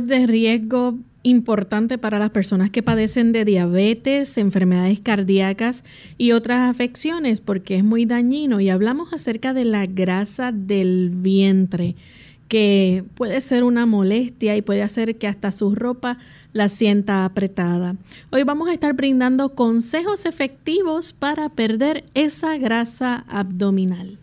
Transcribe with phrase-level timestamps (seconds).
[0.00, 5.84] De riesgo importante para las personas que padecen de diabetes, enfermedades cardíacas
[6.18, 11.94] y otras afecciones porque es muy dañino y hablamos acerca de la grasa del vientre
[12.48, 16.18] que puede ser una molestia y puede hacer que hasta su ropa
[16.52, 17.96] la sienta apretada.
[18.30, 24.18] Hoy vamos a estar brindando consejos efectivos para perder esa grasa abdominal.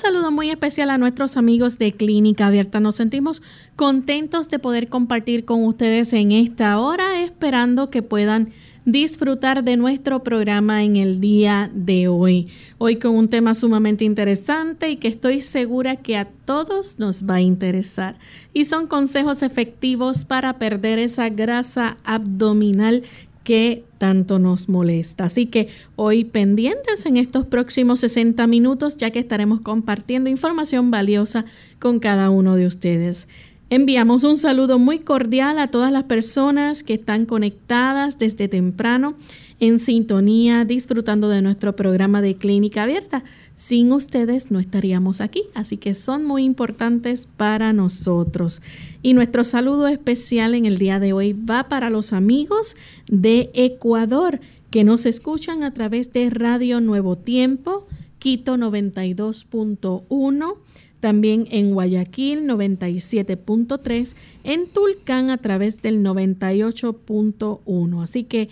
[0.00, 2.80] Saludo muy especial a nuestros amigos de Clínica Abierta.
[2.80, 3.42] Nos sentimos
[3.76, 8.50] contentos de poder compartir con ustedes en esta hora, esperando que puedan
[8.86, 12.48] disfrutar de nuestro programa en el día de hoy.
[12.78, 17.34] Hoy con un tema sumamente interesante y que estoy segura que a todos nos va
[17.34, 18.16] a interesar.
[18.54, 23.04] Y son consejos efectivos para perder esa grasa abdominal
[23.44, 25.24] que tanto nos molesta.
[25.24, 31.44] Así que hoy pendientes en estos próximos 60 minutos ya que estaremos compartiendo información valiosa
[31.78, 33.28] con cada uno de ustedes.
[33.72, 39.14] Enviamos un saludo muy cordial a todas las personas que están conectadas desde temprano
[39.60, 43.22] en sintonía, disfrutando de nuestro programa de clínica abierta.
[43.54, 48.60] Sin ustedes no estaríamos aquí, así que son muy importantes para nosotros.
[49.04, 52.74] Y nuestro saludo especial en el día de hoy va para los amigos
[53.06, 57.86] de Ecuador que nos escuchan a través de Radio Nuevo Tiempo,
[58.18, 60.56] Quito 92.1
[61.00, 68.02] también en Guayaquil 97.3, en Tulcán a través del 98.1.
[68.02, 68.48] Así que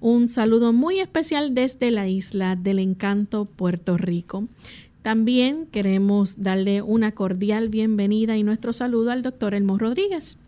[0.00, 4.48] un saludo muy especial desde la isla del encanto Puerto Rico.
[5.02, 10.38] También queremos darle una cordial bienvenida y nuestro saludo al doctor Elmo Rodríguez.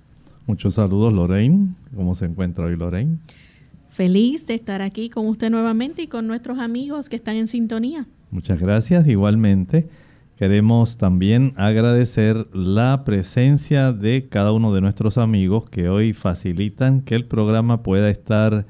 [0.47, 1.69] Muchos saludos, Lorraine.
[1.95, 3.19] ¿Cómo se encuentra hoy, Lorraine?
[3.91, 8.07] Feliz de estar aquí con usted nuevamente y con nuestros amigos que están en sintonía.
[8.31, 9.87] Muchas gracias, igualmente.
[10.43, 17.15] Queremos también agradecer la presencia de cada uno de nuestros amigos que hoy facilitan que
[17.15, 18.67] el programa pueda estar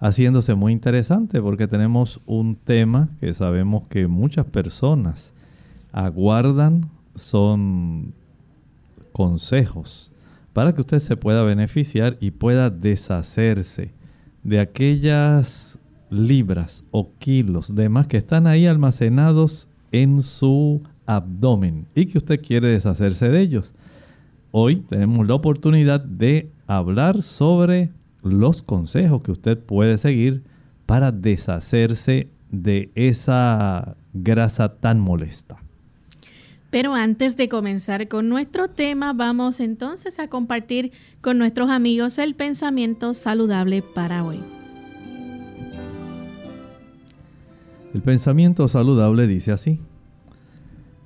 [0.00, 5.32] haciéndose muy interesante porque tenemos un tema que sabemos que muchas personas
[5.92, 8.12] aguardan, son
[9.12, 10.10] consejos
[10.52, 13.92] para que usted se pueda beneficiar y pueda deshacerse
[14.42, 15.78] de aquellas
[16.10, 22.40] libras o kilos de más que están ahí almacenados en su abdomen y que usted
[22.40, 23.72] quiere deshacerse de ellos.
[24.50, 27.90] Hoy tenemos la oportunidad de hablar sobre
[28.22, 30.42] los consejos que usted puede seguir
[30.86, 35.56] para deshacerse de esa grasa tan molesta.
[36.70, 42.34] Pero antes de comenzar con nuestro tema, vamos entonces a compartir con nuestros amigos el
[42.34, 44.40] pensamiento saludable para hoy.
[47.94, 49.78] El pensamiento saludable dice así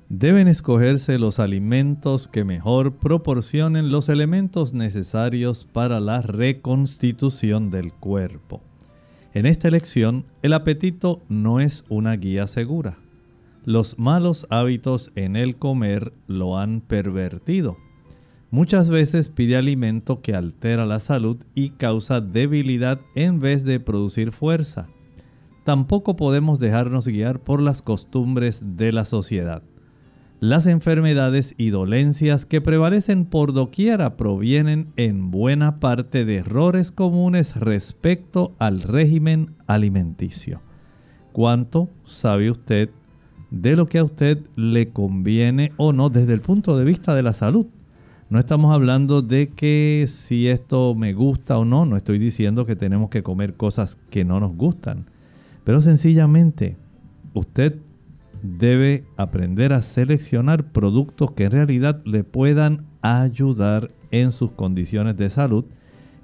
[0.09, 8.61] deben escogerse los alimentos que mejor proporcionen los elementos necesarios para la reconstitución del cuerpo.
[9.35, 12.97] En esta elección, el apetito no es una guía segura.
[13.65, 17.77] Los malos hábitos en el comer lo han pervertido.
[18.49, 24.31] Muchas veces pide alimento que altera la salud y causa debilidad en vez de producir
[24.31, 24.87] fuerza.
[25.65, 29.61] Tampoco podemos dejarnos guiar por las costumbres de la sociedad
[30.41, 37.57] Las enfermedades y dolencias que prevalecen por doquiera provienen en buena parte de errores comunes
[37.57, 40.61] respecto al régimen alimenticio.
[41.33, 42.89] ¿Cuánto sabe usted
[43.51, 47.23] de lo que a usted le conviene o no desde el punto de vista de
[47.23, 47.65] la salud?
[48.29, 52.77] No estamos hablando de que si esto me gusta o no, no estoy diciendo que
[52.77, 55.07] tenemos que comer cosas que no nos gustan,
[55.65, 56.77] pero sencillamente
[57.33, 57.75] usted
[58.41, 65.29] debe aprender a seleccionar productos que en realidad le puedan ayudar en sus condiciones de
[65.29, 65.65] salud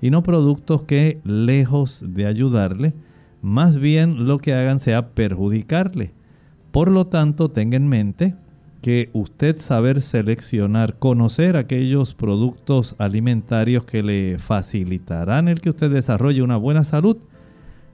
[0.01, 2.93] y no productos que lejos de ayudarle,
[3.41, 6.11] más bien lo que hagan sea perjudicarle.
[6.71, 8.35] Por lo tanto, tenga en mente
[8.81, 16.43] que usted saber seleccionar, conocer aquellos productos alimentarios que le facilitarán el que usted desarrolle
[16.43, 17.17] una buena salud,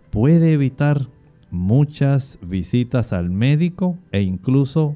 [0.09, 1.07] puede evitar
[1.51, 4.95] muchas visitas al médico e incluso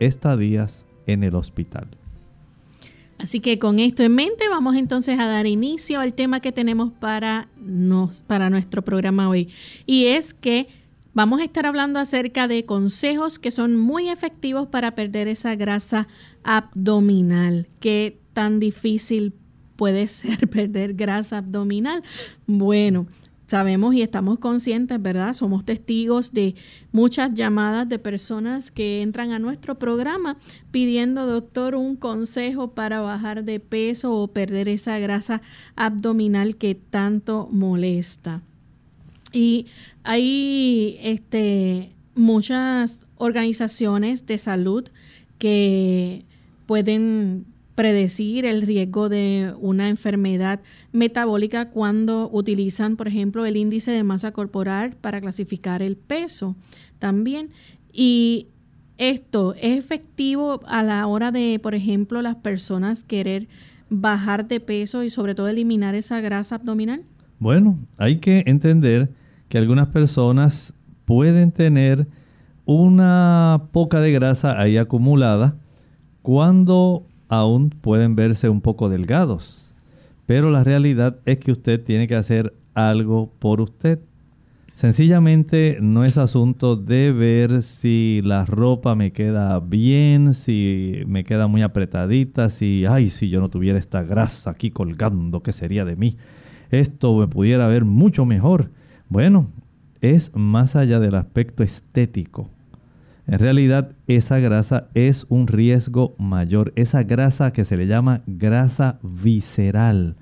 [0.00, 1.88] estadías en el hospital.
[3.18, 6.92] Así que con esto en mente vamos entonces a dar inicio al tema que tenemos
[6.92, 9.48] para, nos, para nuestro programa hoy.
[9.86, 10.68] Y es que
[11.14, 16.06] vamos a estar hablando acerca de consejos que son muy efectivos para perder esa grasa
[16.44, 17.66] abdominal.
[17.80, 19.34] ¿Qué tan difícil
[19.74, 22.04] puede ser perder grasa abdominal?
[22.46, 23.08] Bueno,
[23.48, 25.32] sabemos y estamos conscientes, ¿verdad?
[25.32, 26.54] Somos testigos de
[26.92, 30.36] muchas llamadas de personas que entran a nuestro programa
[30.70, 35.40] pidiendo, doctor, un consejo para bajar de peso o perder esa grasa
[35.76, 38.42] abdominal que tanto molesta.
[39.32, 39.66] Y
[40.04, 44.84] hay este, muchas organizaciones de salud
[45.38, 46.24] que
[46.66, 47.46] pueden
[47.78, 50.58] predecir el riesgo de una enfermedad
[50.90, 56.56] metabólica cuando utilizan, por ejemplo, el índice de masa corporal para clasificar el peso
[56.98, 57.50] también.
[57.92, 58.48] Y
[58.96, 63.46] esto es efectivo a la hora de, por ejemplo, las personas querer
[63.90, 67.04] bajar de peso y sobre todo eliminar esa grasa abdominal?
[67.38, 69.08] Bueno, hay que entender
[69.48, 70.74] que algunas personas
[71.04, 72.08] pueden tener
[72.64, 75.54] una poca de grasa ahí acumulada
[76.22, 79.70] cuando aún pueden verse un poco delgados.
[80.26, 84.00] Pero la realidad es que usted tiene que hacer algo por usted.
[84.74, 91.48] Sencillamente no es asunto de ver si la ropa me queda bien, si me queda
[91.48, 95.96] muy apretadita, si, ay, si yo no tuviera esta grasa aquí colgando, ¿qué sería de
[95.96, 96.16] mí?
[96.70, 98.70] Esto me pudiera ver mucho mejor.
[99.08, 99.48] Bueno,
[100.00, 102.48] es más allá del aspecto estético.
[103.28, 106.72] En realidad esa grasa es un riesgo mayor.
[106.76, 110.16] Esa grasa que se le llama grasa visceral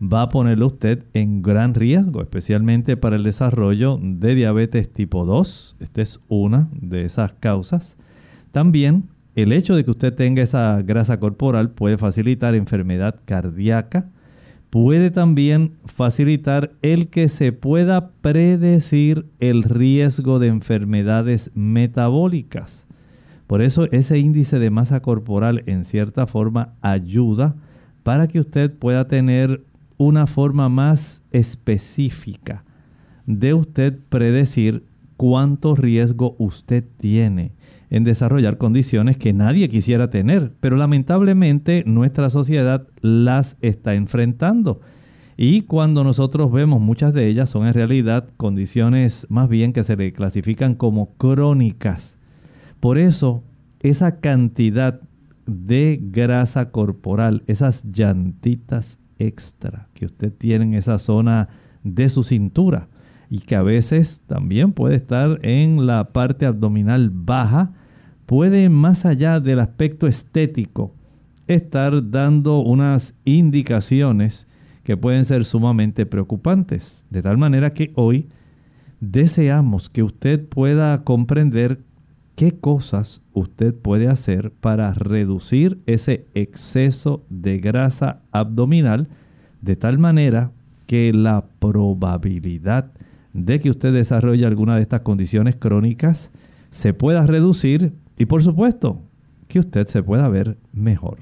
[0.00, 5.76] va a ponerlo usted en gran riesgo, especialmente para el desarrollo de diabetes tipo 2.
[5.80, 7.96] Esta es una de esas causas.
[8.52, 14.10] También el hecho de que usted tenga esa grasa corporal puede facilitar enfermedad cardíaca,
[14.74, 22.88] puede también facilitar el que se pueda predecir el riesgo de enfermedades metabólicas.
[23.46, 27.54] Por eso ese índice de masa corporal en cierta forma ayuda
[28.02, 29.62] para que usted pueda tener
[29.96, 32.64] una forma más específica
[33.26, 34.82] de usted predecir
[35.16, 37.52] cuánto riesgo usted tiene
[37.90, 44.80] en desarrollar condiciones que nadie quisiera tener, pero lamentablemente nuestra sociedad las está enfrentando.
[45.36, 49.96] Y cuando nosotros vemos muchas de ellas son en realidad condiciones más bien que se
[49.96, 52.18] le clasifican como crónicas.
[52.80, 53.42] Por eso
[53.80, 55.00] esa cantidad
[55.46, 61.48] de grasa corporal, esas llantitas extra que usted tiene en esa zona
[61.82, 62.88] de su cintura
[63.30, 67.72] y que a veces también puede estar en la parte abdominal baja,
[68.26, 70.94] puede más allá del aspecto estético
[71.46, 74.48] estar dando unas indicaciones
[74.82, 77.06] que pueden ser sumamente preocupantes.
[77.10, 78.28] De tal manera que hoy
[79.00, 81.80] deseamos que usted pueda comprender
[82.34, 89.08] qué cosas usted puede hacer para reducir ese exceso de grasa abdominal
[89.60, 90.50] de tal manera
[90.86, 93.13] que la probabilidad de
[93.60, 96.30] que usted desarrolle alguna de estas condiciones crónicas
[96.70, 99.02] se pueda reducir y por supuesto,
[99.48, 101.18] que usted se pueda ver mejor.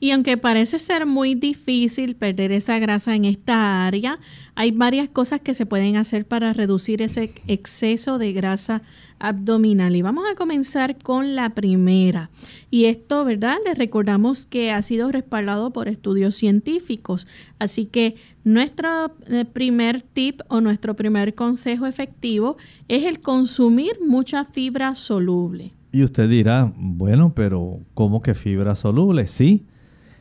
[0.00, 4.18] Y aunque parece ser muy difícil perder esa grasa en esta área,
[4.54, 8.80] hay varias cosas que se pueden hacer para reducir ese exceso de grasa
[9.18, 9.94] abdominal.
[9.94, 12.30] Y vamos a comenzar con la primera.
[12.70, 13.58] Y esto, ¿verdad?
[13.66, 17.26] Les recordamos que ha sido respaldado por estudios científicos.
[17.58, 22.56] Así que nuestro eh, primer tip o nuestro primer consejo efectivo
[22.88, 25.72] es el consumir mucha fibra soluble.
[25.92, 29.26] Y usted dirá, bueno, pero ¿cómo que fibra soluble?
[29.26, 29.66] Sí.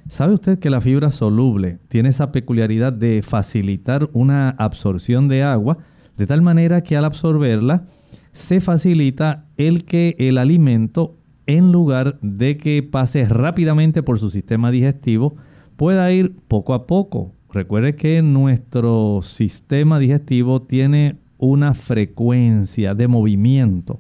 [0.10, 5.78] ¿Sabe usted que la fibra soluble tiene esa peculiaridad de facilitar una absorción de agua
[6.18, 7.86] de tal manera que al absorberla
[8.32, 14.72] se facilita el que el alimento en lugar de que pase rápidamente por su sistema
[14.72, 15.36] digestivo
[15.78, 17.36] pueda ir poco a poco.
[17.54, 24.00] Recuerde que nuestro sistema digestivo tiene una frecuencia de movimiento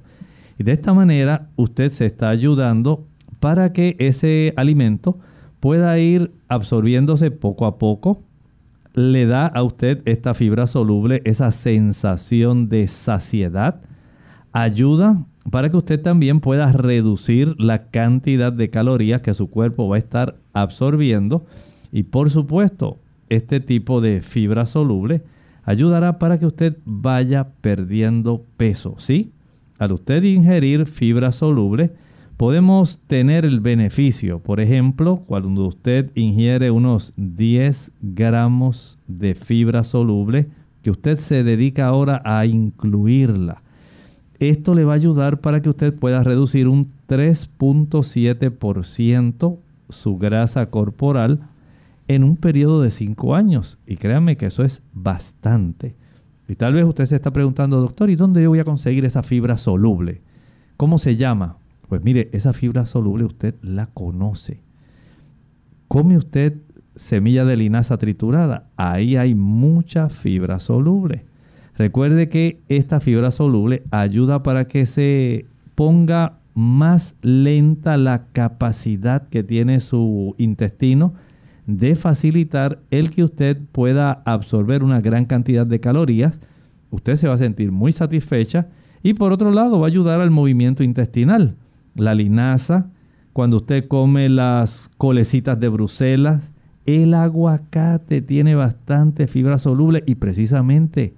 [0.57, 3.05] y de esta manera usted se está ayudando
[3.39, 5.19] para que ese alimento
[5.59, 8.23] pueda ir absorbiéndose poco a poco.
[8.93, 13.81] Le da a usted esta fibra soluble esa sensación de saciedad.
[14.51, 19.95] Ayuda para que usted también pueda reducir la cantidad de calorías que su cuerpo va
[19.95, 21.45] a estar absorbiendo.
[21.91, 22.99] Y por supuesto,
[23.29, 25.23] este tipo de fibra soluble
[25.63, 29.33] ayudará para que usted vaya perdiendo peso, ¿sí?
[29.79, 31.93] al usted ingerir fibra soluble,
[32.39, 40.47] podemos tener el beneficio, por ejemplo, cuando usted ingiere unos 10 gramos de fibra soluble,
[40.81, 43.61] que usted se dedica ahora a incluirla.
[44.39, 49.57] Esto le va a ayudar para que usted pueda reducir un 3.7%
[49.89, 51.41] su grasa corporal
[52.07, 53.79] en un periodo de 5 años.
[53.85, 55.97] Y créanme que eso es bastante.
[56.47, 59.23] Y tal vez usted se está preguntando, doctor, ¿y dónde yo voy a conseguir esa
[59.23, 60.21] fibra soluble?
[60.77, 61.58] ¿Cómo se llama?
[61.89, 64.61] Pues mire, esa fibra soluble usted la conoce.
[65.87, 66.61] ¿Come usted
[66.95, 68.69] semilla de linaza triturada?
[68.77, 71.25] Ahí hay mucha fibra soluble.
[71.75, 79.43] Recuerde que esta fibra soluble ayuda para que se ponga más lenta la capacidad que
[79.43, 81.15] tiene su intestino
[81.65, 86.39] de facilitar el que usted pueda absorber una gran cantidad de calorías.
[86.91, 88.67] Usted se va a sentir muy satisfecha
[89.01, 91.55] y por otro lado va a ayudar al movimiento intestinal.
[91.95, 92.87] La linaza,
[93.33, 96.51] cuando usted come las colecitas de Bruselas,
[96.85, 101.13] el aguacate tiene bastante fibra soluble y precisamente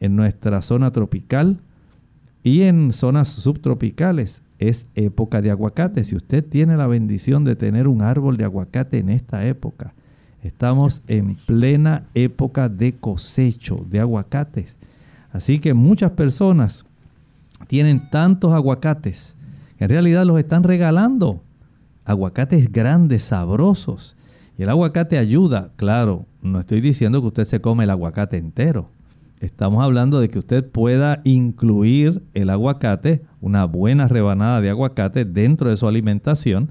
[0.00, 1.60] en nuestra zona tropical
[2.42, 6.04] y en zonas subtropicales es época de aguacate.
[6.04, 9.94] Si usted tiene la bendición de tener un árbol de aguacate en esta época,
[10.42, 14.76] estamos en plena época de cosecho de aguacates.
[15.32, 16.86] Así que muchas personas
[17.66, 19.36] tienen tantos aguacates,
[19.78, 21.42] en realidad los están regalando.
[22.04, 24.16] Aguacates grandes, sabrosos.
[24.56, 28.90] Y el aguacate ayuda, claro, no estoy diciendo que usted se come el aguacate entero.
[29.40, 35.70] Estamos hablando de que usted pueda incluir el aguacate, una buena rebanada de aguacate dentro
[35.70, 36.70] de su alimentación,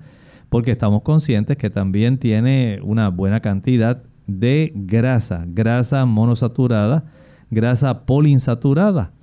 [0.50, 7.06] porque estamos conscientes que también tiene una buena cantidad de grasa, grasa monosaturada,
[7.50, 9.14] grasa poliinsaturada,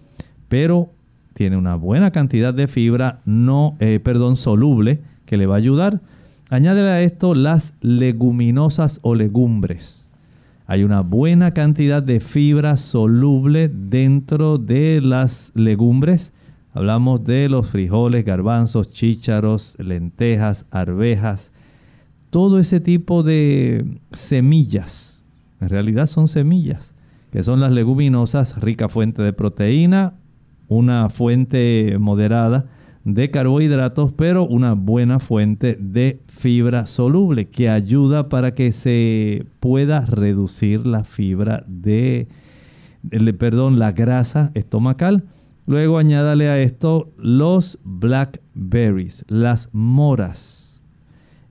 [0.48, 0.93] pero
[1.34, 6.00] tiene una buena cantidad de fibra no, eh, perdón, soluble que le va a ayudar.
[6.50, 10.04] Añádele a esto las leguminosas o legumbres
[10.66, 16.32] hay una buena cantidad de fibra soluble dentro de las legumbres.
[16.72, 21.52] Hablamos de los frijoles, garbanzos, chícharos, lentejas, arvejas,
[22.30, 25.26] todo ese tipo de semillas.
[25.60, 26.94] En realidad son semillas,
[27.30, 30.14] que son las leguminosas, rica fuente de proteína,
[30.68, 32.66] una fuente moderada
[33.04, 40.06] de carbohidratos, pero una buena fuente de fibra soluble que ayuda para que se pueda
[40.06, 42.28] reducir la fibra de,
[43.38, 45.24] perdón, la grasa estomacal.
[45.66, 50.82] Luego añádale a esto los blackberries, las moras.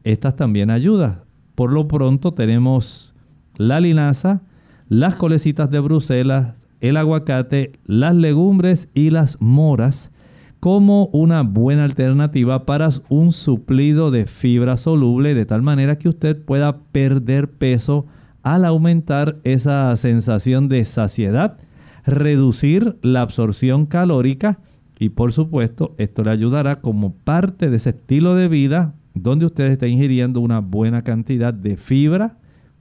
[0.04, 1.22] Estas también ayudan.
[1.56, 3.16] Por lo pronto tenemos
[3.56, 4.42] la linaza,
[4.90, 10.12] las colecitas de Bruselas, el aguacate, las legumbres y las moras
[10.60, 16.44] como una buena alternativa para un suplido de fibra soluble de tal manera que usted
[16.44, 18.06] pueda perder peso
[18.44, 21.58] al aumentar esa sensación de saciedad,
[22.06, 24.60] reducir la absorción calórica
[25.00, 29.72] y por supuesto esto le ayudará como parte de ese estilo de vida donde usted
[29.72, 32.38] está ingiriendo una buena cantidad de fibra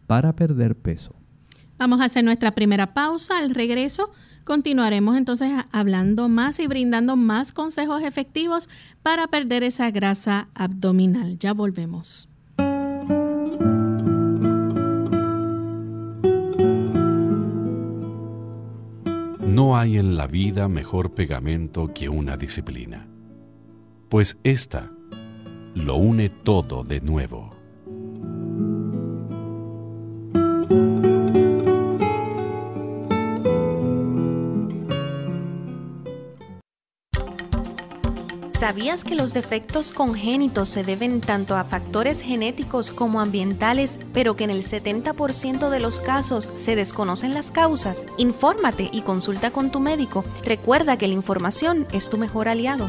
[0.09, 1.22] para perder peso.
[1.83, 3.39] Vamos a hacer nuestra primera pausa.
[3.39, 4.13] Al regreso
[4.45, 8.69] continuaremos entonces hablando más y brindando más consejos efectivos
[9.03, 11.41] para perder esa grasa abdominal.
[11.41, 12.33] Ya volvemos.
[19.41, 23.09] No hay en la vida mejor pegamento que una disciplina,
[24.09, 24.93] pues esta
[25.75, 27.62] lo une todo de nuevo.
[38.73, 44.45] ¿Sabías que los defectos congénitos se deben tanto a factores genéticos como ambientales, pero que
[44.45, 48.07] en el 70% de los casos se desconocen las causas?
[48.17, 50.25] Infórmate y consulta con tu médico.
[50.43, 52.89] Recuerda que la información es tu mejor aliado.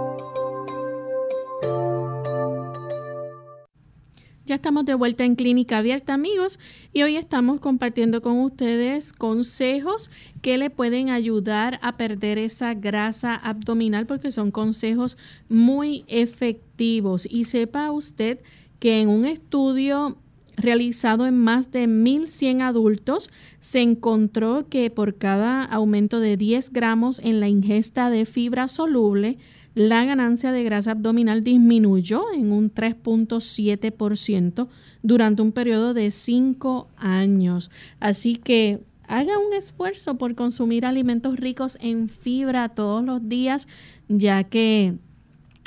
[4.51, 6.59] Ya estamos de vuelta en Clínica Abierta, amigos,
[6.91, 10.09] y hoy estamos compartiendo con ustedes consejos
[10.41, 15.15] que le pueden ayudar a perder esa grasa abdominal porque son consejos
[15.47, 17.25] muy efectivos.
[17.31, 18.39] Y sepa usted
[18.79, 20.17] que en un estudio
[20.57, 23.29] realizado en más de 1.100 adultos,
[23.61, 29.37] se encontró que por cada aumento de 10 gramos en la ingesta de fibra soluble,
[29.73, 34.67] la ganancia de grasa abdominal disminuyó en un 3.7%
[35.01, 37.71] durante un periodo de 5 años.
[37.99, 43.67] Así que haga un esfuerzo por consumir alimentos ricos en fibra todos los días,
[44.07, 44.95] ya que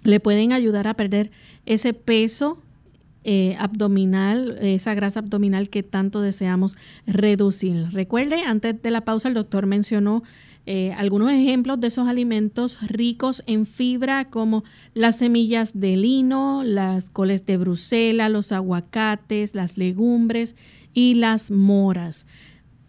[0.02, 1.30] le pueden ayudar a perder
[1.64, 2.62] ese peso
[3.24, 7.88] eh, abdominal, esa grasa abdominal que tanto deseamos reducir.
[7.92, 10.22] Recuerde, antes de la pausa el doctor mencionó
[10.66, 17.10] eh, algunos ejemplos de esos alimentos ricos en fibra como las semillas de lino, las
[17.10, 20.56] coles de Bruselas, los aguacates, las legumbres
[20.94, 22.26] y las moras.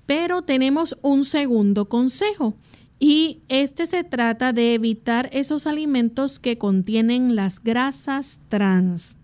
[0.06, 2.56] Pero tenemos un segundo consejo
[2.98, 9.18] y este se trata de evitar esos alimentos que contienen las grasas trans.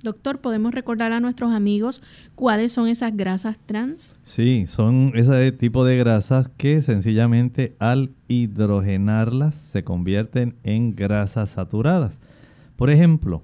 [0.00, 2.02] Doctor, ¿podemos recordar a nuestros amigos
[2.36, 4.16] cuáles son esas grasas trans?
[4.22, 12.20] Sí, son ese tipo de grasas que sencillamente al hidrogenarlas se convierten en grasas saturadas.
[12.76, 13.42] Por ejemplo,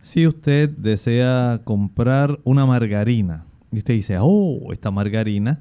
[0.00, 5.60] si usted desea comprar una margarina y usted dice, oh, esta margarina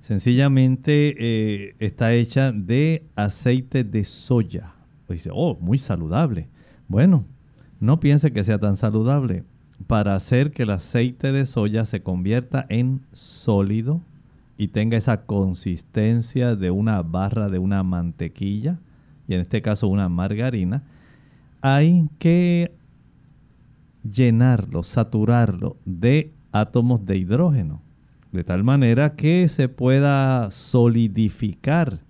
[0.00, 4.74] sencillamente eh, está hecha de aceite de soya.
[5.08, 6.50] dice, oh, muy saludable.
[6.88, 7.24] Bueno,
[7.80, 9.44] no piense que sea tan saludable
[9.86, 14.00] para hacer que el aceite de soya se convierta en sólido
[14.56, 18.78] y tenga esa consistencia de una barra de una mantequilla,
[19.26, 20.84] y en este caso una margarina,
[21.60, 22.72] hay que
[24.02, 27.82] llenarlo, saturarlo de átomos de hidrógeno,
[28.30, 32.00] de tal manera que se pueda solidificar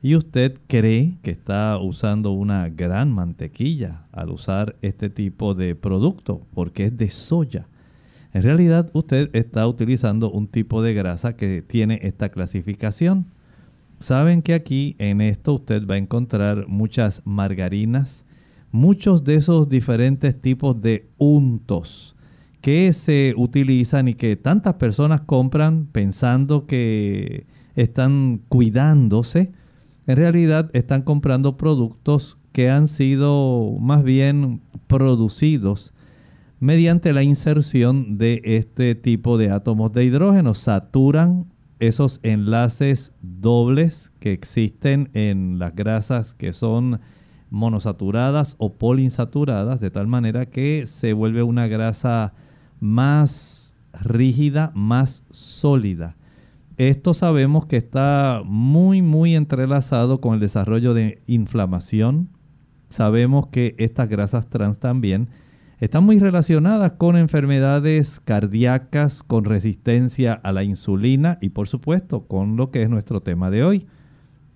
[0.00, 6.46] y usted cree que está usando una gran mantequilla al usar este tipo de producto
[6.54, 7.66] porque es de soya.
[8.32, 13.26] En realidad usted está utilizando un tipo de grasa que tiene esta clasificación.
[13.98, 18.24] Saben que aquí en esto usted va a encontrar muchas margarinas,
[18.70, 22.14] muchos de esos diferentes tipos de untos
[22.60, 29.52] que se utilizan y que tantas personas compran pensando que están cuidándose
[30.08, 35.94] en realidad están comprando productos que han sido más bien producidos
[36.60, 40.54] mediante la inserción de este tipo de átomos de hidrógeno.
[40.54, 47.00] Saturan esos enlaces dobles que existen en las grasas que son
[47.50, 52.32] monosaturadas o poliinsaturadas, de tal manera que se vuelve una grasa
[52.80, 56.17] más rígida, más sólida.
[56.78, 62.28] Esto sabemos que está muy, muy entrelazado con el desarrollo de inflamación.
[62.88, 65.28] Sabemos que estas grasas trans también
[65.80, 72.56] están muy relacionadas con enfermedades cardíacas, con resistencia a la insulina y por supuesto con
[72.56, 73.86] lo que es nuestro tema de hoy,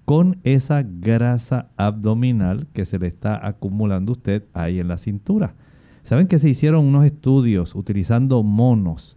[0.04, 5.56] con esa grasa abdominal que se le está acumulando usted ahí en la cintura.
[6.04, 9.16] Saben que se hicieron unos estudios utilizando monos.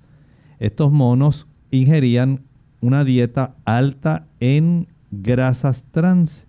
[0.57, 2.41] Estos monos ingerían
[2.85, 6.45] una dieta alta en grasas trans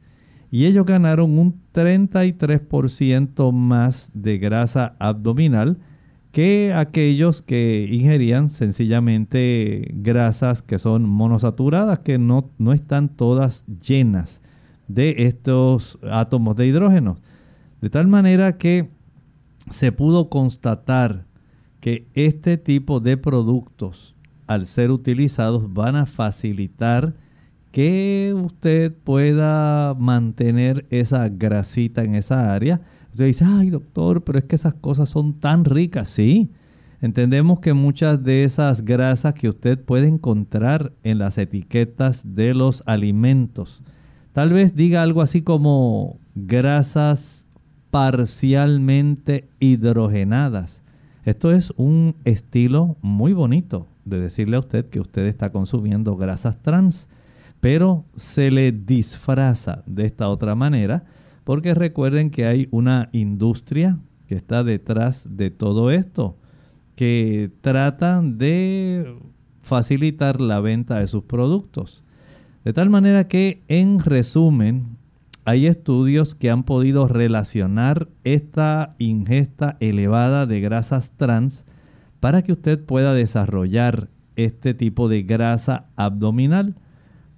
[0.50, 5.78] y ellos ganaron un 33% más de grasa abdominal
[6.32, 14.42] que aquellos que ingerían sencillamente grasas que son monosaturadas, que no, no están todas llenas
[14.88, 17.16] de estos átomos de hidrógeno.
[17.80, 18.90] De tal manera que
[19.70, 21.24] se pudo constatar
[21.80, 24.15] que este tipo de productos,
[24.46, 27.14] al ser utilizados, van a facilitar
[27.72, 32.80] que usted pueda mantener esa grasita en esa área
[33.16, 36.10] Usted dice, ay doctor, pero es que esas cosas son tan ricas.
[36.10, 36.50] Sí,
[37.00, 42.82] entendemos que muchas de esas grasas que usted puede encontrar en las etiquetas de los
[42.84, 43.82] alimentos,
[44.34, 47.46] tal vez diga algo así como grasas
[47.90, 50.82] parcialmente hidrogenadas.
[51.24, 56.62] Esto es un estilo muy bonito de decirle a usted que usted está consumiendo grasas
[56.62, 57.08] trans,
[57.60, 61.04] pero se le disfraza de esta otra manera
[61.44, 66.38] porque recuerden que hay una industria que está detrás de todo esto,
[66.96, 69.16] que trata de
[69.62, 72.02] facilitar la venta de sus productos.
[72.64, 74.96] De tal manera que, en resumen,
[75.44, 81.64] hay estudios que han podido relacionar esta ingesta elevada de grasas trans
[82.26, 86.74] para que usted pueda desarrollar este tipo de grasa abdominal.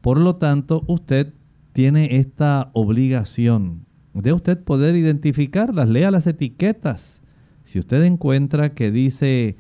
[0.01, 1.35] Por lo tanto, usted
[1.75, 7.21] tiene esta obligación de usted poder identificarlas, lea las etiquetas.
[7.65, 9.59] Si usted encuentra que dice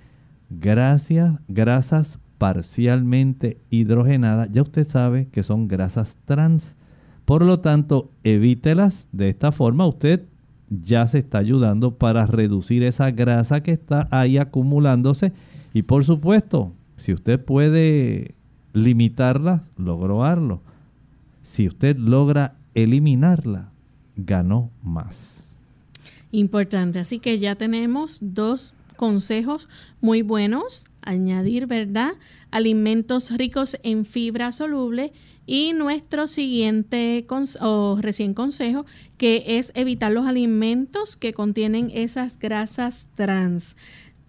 [0.48, 6.74] gracias, grasas parcialmente hidrogenadas, ya usted sabe que son grasas trans.
[7.26, 9.08] Por lo tanto, evítelas.
[9.12, 10.24] De esta forma usted
[10.70, 15.32] ya se está ayudando para reducir esa grasa que está ahí acumulándose.
[15.72, 18.34] Y por supuesto, si usted puede
[18.72, 20.60] limitarlas, lograrlo.
[21.42, 23.70] Si usted logra eliminarla,
[24.16, 25.54] ganó más.
[26.30, 29.68] Importante, así que ya tenemos dos consejos
[30.00, 30.87] muy buenos.
[31.08, 32.12] Añadir, ¿verdad?
[32.50, 35.12] Alimentos ricos en fibra soluble
[35.46, 37.26] y nuestro siguiente
[37.60, 38.84] o recién consejo
[39.16, 43.76] que es evitar los alimentos que contienen esas grasas trans.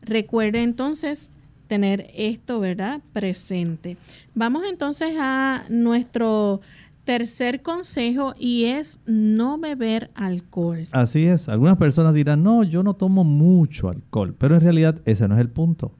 [0.01, 1.31] Recuerde entonces
[1.67, 3.01] tener esto, ¿verdad?
[3.11, 3.97] Presente.
[4.33, 6.61] Vamos entonces a nuestro
[7.03, 10.87] tercer consejo y es no beber alcohol.
[10.91, 15.27] Así es, algunas personas dirán, no, yo no tomo mucho alcohol, pero en realidad ese
[15.27, 15.91] no es el punto.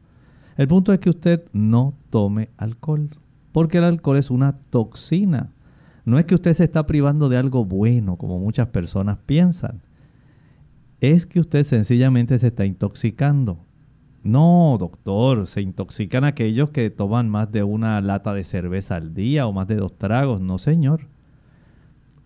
[0.60, 3.12] El punto es que usted no tome alcohol,
[3.54, 5.54] porque el alcohol es una toxina.
[6.04, 9.82] No es que usted se está privando de algo bueno, como muchas personas piensan.
[11.00, 13.60] Es que usted sencillamente se está intoxicando.
[14.22, 19.48] No, doctor, se intoxican aquellos que toman más de una lata de cerveza al día
[19.48, 20.42] o más de dos tragos.
[20.42, 21.08] No, señor.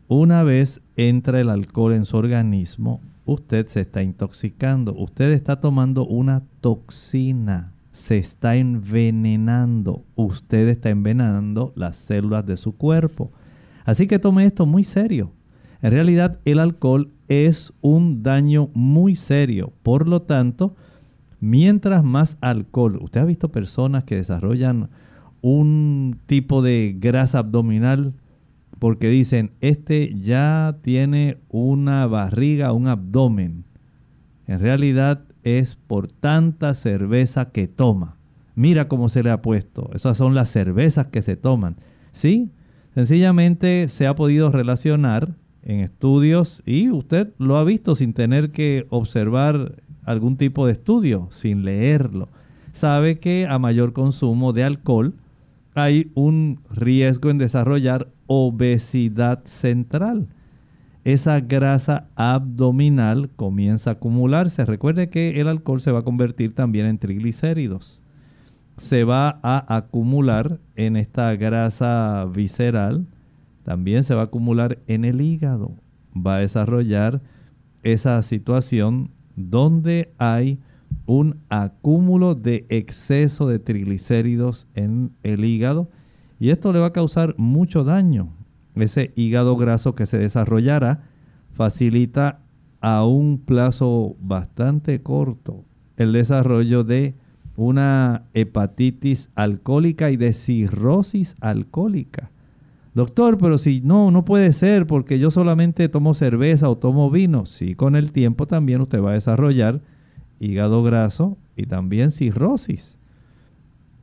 [0.07, 4.95] Una vez entra el alcohol en su organismo, usted se está intoxicando.
[4.95, 7.72] Usted está tomando una toxina.
[7.93, 10.03] Se está envenenando.
[10.15, 13.31] Usted está envenenando las células de su cuerpo.
[13.85, 15.31] Así que tome esto muy serio.
[15.81, 19.71] En realidad el alcohol es un daño muy serio.
[19.83, 20.75] Por lo tanto,
[21.45, 24.87] Mientras más alcohol, usted ha visto personas que desarrollan
[25.41, 28.13] un tipo de grasa abdominal
[28.79, 33.65] porque dicen, este ya tiene una barriga, un abdomen.
[34.47, 38.17] En realidad es por tanta cerveza que toma.
[38.55, 39.89] Mira cómo se le ha puesto.
[39.93, 41.77] Esas son las cervezas que se toman.
[42.11, 42.51] Sí,
[42.93, 48.85] sencillamente se ha podido relacionar en estudios y usted lo ha visto sin tener que
[48.89, 52.29] observar algún tipo de estudio sin leerlo,
[52.71, 55.13] sabe que a mayor consumo de alcohol
[55.75, 60.27] hay un riesgo en desarrollar obesidad central.
[61.03, 64.63] Esa grasa abdominal comienza a acumularse.
[64.63, 68.01] Recuerde que el alcohol se va a convertir también en triglicéridos.
[68.77, 73.05] Se va a acumular en esta grasa visceral.
[73.63, 75.75] También se va a acumular en el hígado.
[76.15, 77.21] Va a desarrollar
[77.83, 80.59] esa situación donde hay
[81.05, 85.89] un acúmulo de exceso de triglicéridos en el hígado
[86.39, 88.29] y esto le va a causar mucho daño.
[88.75, 91.03] Ese hígado graso que se desarrollará
[91.51, 92.39] facilita
[92.81, 95.63] a un plazo bastante corto
[95.97, 97.15] el desarrollo de
[97.55, 102.31] una hepatitis alcohólica y de cirrosis alcohólica.
[102.93, 107.45] Doctor, pero si no, no puede ser porque yo solamente tomo cerveza o tomo vino.
[107.45, 109.81] Sí, con el tiempo también usted va a desarrollar
[110.39, 112.97] hígado graso y también cirrosis.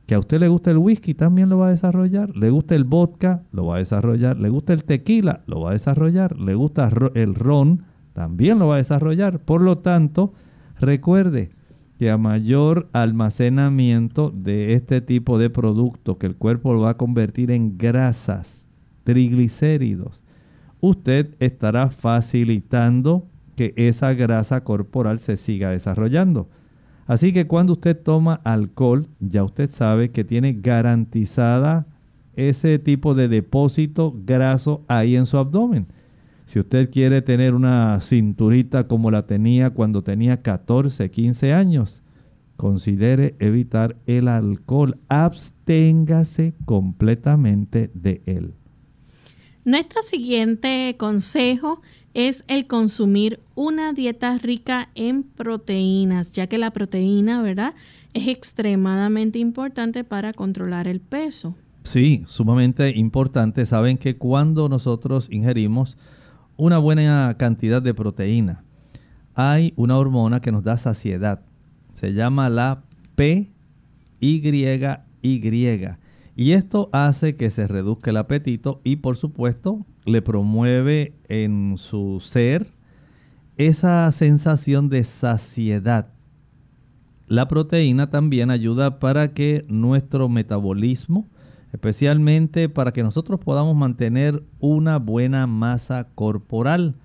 [0.05, 2.35] Que a usted le gusta el whisky, también lo va a desarrollar.
[2.35, 4.37] Le gusta el vodka, lo va a desarrollar.
[4.37, 6.37] Le gusta el tequila, lo va a desarrollar.
[6.39, 7.83] Le gusta el ron,
[8.13, 9.39] también lo va a desarrollar.
[9.39, 10.33] Por lo tanto,
[10.79, 11.49] recuerde
[12.01, 16.97] que a mayor almacenamiento de este tipo de producto que el cuerpo lo va a
[16.97, 18.65] convertir en grasas,
[19.03, 20.23] triglicéridos,
[20.79, 26.49] usted estará facilitando que esa grasa corporal se siga desarrollando.
[27.11, 31.85] Así que cuando usted toma alcohol, ya usted sabe que tiene garantizada
[32.37, 35.87] ese tipo de depósito graso ahí en su abdomen.
[36.45, 42.01] Si usted quiere tener una cinturita como la tenía cuando tenía 14, 15 años,
[42.55, 44.97] considere evitar el alcohol.
[45.09, 48.53] Absténgase completamente de él.
[49.63, 51.81] Nuestro siguiente consejo
[52.15, 57.75] es el consumir una dieta rica en proteínas, ya que la proteína, ¿verdad?
[58.13, 61.55] Es extremadamente importante para controlar el peso.
[61.83, 63.67] Sí, sumamente importante.
[63.67, 65.95] Saben que cuando nosotros ingerimos
[66.57, 68.63] una buena cantidad de proteína,
[69.35, 71.41] hay una hormona que nos da saciedad.
[71.95, 72.81] Se llama la
[73.15, 73.51] PYY.
[76.35, 82.19] Y esto hace que se reduzca el apetito y por supuesto le promueve en su
[82.21, 82.67] ser
[83.57, 86.13] esa sensación de saciedad.
[87.27, 91.27] La proteína también ayuda para que nuestro metabolismo,
[91.71, 96.95] especialmente para que nosotros podamos mantener una buena masa corporal.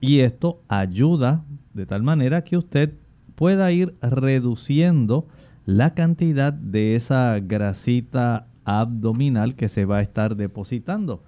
[0.00, 2.94] Y esto ayuda de tal manera que usted
[3.34, 5.26] pueda ir reduciendo
[5.64, 11.22] la cantidad de esa grasita abdominal que se va a estar depositando.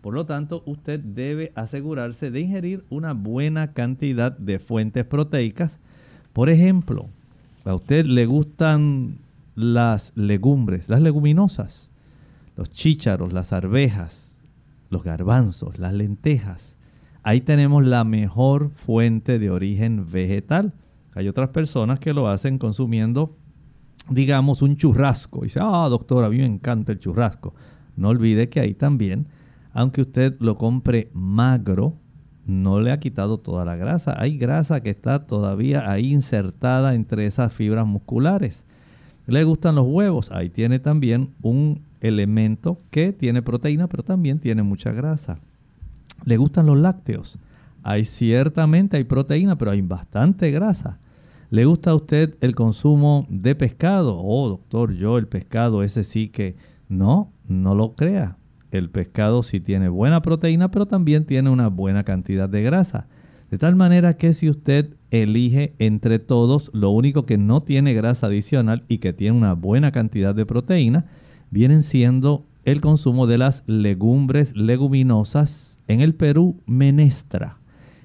[0.00, 5.78] Por lo tanto, usted debe asegurarse de ingerir una buena cantidad de fuentes proteicas.
[6.32, 7.08] Por ejemplo,
[7.64, 9.18] a usted le gustan
[9.54, 11.90] las legumbres, las leguminosas,
[12.56, 14.40] los chícharos, las arvejas,
[14.88, 16.76] los garbanzos, las lentejas.
[17.22, 20.72] Ahí tenemos la mejor fuente de origen vegetal.
[21.14, 23.36] Hay otras personas que lo hacen consumiendo
[24.10, 25.40] digamos, un churrasco.
[25.40, 27.54] Y dice, ah, doctor, a mí me encanta el churrasco.
[27.96, 29.26] No olvide que ahí también,
[29.72, 31.96] aunque usted lo compre magro,
[32.46, 34.14] no le ha quitado toda la grasa.
[34.18, 38.64] Hay grasa que está todavía ahí insertada entre esas fibras musculares.
[39.26, 40.32] Le gustan los huevos.
[40.32, 45.38] Ahí tiene también un elemento que tiene proteína, pero también tiene mucha grasa.
[46.24, 47.38] Le gustan los lácteos.
[47.82, 50.98] Hay ciertamente hay proteína, pero hay bastante grasa.
[51.50, 54.20] ¿Le gusta a usted el consumo de pescado?
[54.22, 56.54] Oh, doctor, yo el pescado, ese sí que
[56.88, 58.36] no, no lo crea.
[58.70, 63.08] El pescado sí tiene buena proteína, pero también tiene una buena cantidad de grasa.
[63.50, 68.28] De tal manera que si usted elige entre todos lo único que no tiene grasa
[68.28, 71.06] adicional y que tiene una buena cantidad de proteína,
[71.50, 77.59] vienen siendo el consumo de las legumbres leguminosas en el Perú menestra.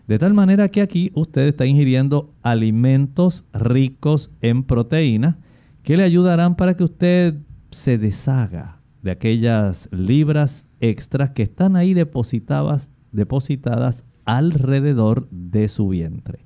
[0.08, 5.40] De tal manera que aquí usted está ingiriendo alimentos ricos en proteína
[5.82, 7.36] que le ayudarán para que usted
[7.72, 16.46] se deshaga de aquellas libras extras que están ahí depositadas, depositadas alrededor de su vientre.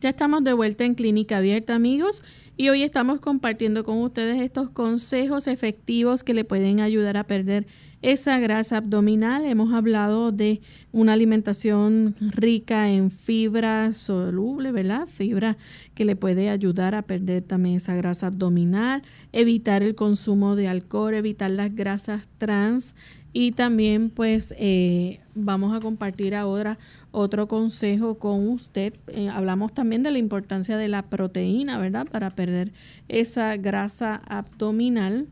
[0.00, 2.22] Ya estamos de vuelta en Clínica Abierta, amigos,
[2.56, 7.66] y hoy estamos compartiendo con ustedes estos consejos efectivos que le pueden ayudar a perder
[8.00, 9.44] esa grasa abdominal.
[9.44, 10.60] Hemos hablado de
[10.92, 15.06] una alimentación rica en fibra soluble, ¿verdad?
[15.06, 15.56] Fibra
[15.94, 21.14] que le puede ayudar a perder también esa grasa abdominal, evitar el consumo de alcohol,
[21.14, 22.94] evitar las grasas trans
[23.32, 26.78] y también pues eh, vamos a compartir ahora
[27.14, 28.94] otro consejo con usted.
[29.06, 32.06] Eh, hablamos también de la importancia de la proteína, ¿verdad?
[32.10, 32.72] Para perder
[33.08, 35.28] esa grasa abdominal.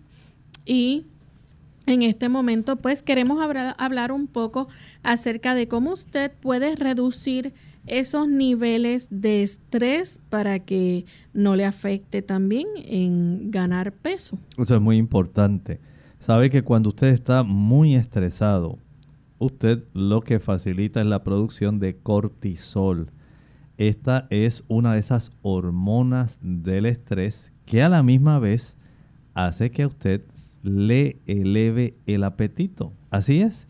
[0.64, 1.06] Y
[1.86, 3.42] en este momento, pues queremos
[3.76, 4.68] hablar, un poco
[5.02, 7.52] acerca de cómo usted puede reducir
[7.86, 14.38] esos niveles de estrés para que no le afecte también en ganar peso.
[14.56, 15.80] Eso es muy importante.
[16.20, 18.78] Sabe que cuando usted está muy estresado,
[19.42, 23.10] usted lo que facilita es la producción de cortisol.
[23.76, 28.76] Esta es una de esas hormonas del estrés que a la misma vez
[29.34, 30.22] hace que usted
[30.62, 32.92] le eleve el apetito.
[33.10, 33.66] Así es.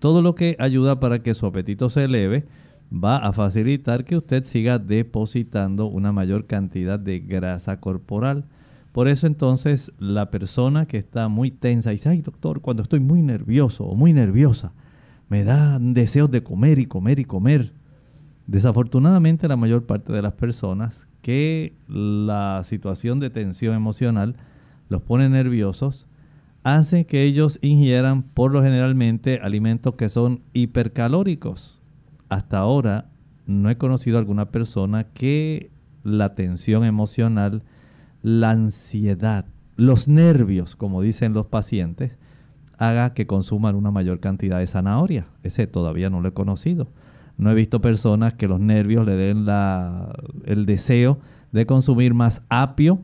[0.00, 2.46] Todo lo que ayuda para que su apetito se eleve
[2.92, 8.46] va a facilitar que usted siga depositando una mayor cantidad de grasa corporal.
[8.90, 13.00] Por eso entonces la persona que está muy tensa y dice, ay doctor, cuando estoy
[13.00, 14.72] muy nervioso o muy nerviosa,
[15.34, 17.72] me dan deseos de comer y comer y comer.
[18.46, 24.36] Desafortunadamente la mayor parte de las personas que la situación de tensión emocional
[24.88, 26.06] los pone nerviosos,
[26.62, 31.82] hace que ellos ingieran por lo generalmente alimentos que son hipercalóricos.
[32.28, 33.10] Hasta ahora
[33.44, 35.72] no he conocido a alguna persona que
[36.04, 37.64] la tensión emocional,
[38.22, 42.18] la ansiedad, los nervios, como dicen los pacientes,
[42.78, 45.26] haga que consuman una mayor cantidad de zanahoria.
[45.42, 46.88] Ese todavía no lo he conocido.
[47.36, 51.18] No he visto personas que los nervios le den la, el deseo
[51.52, 53.00] de consumir más apio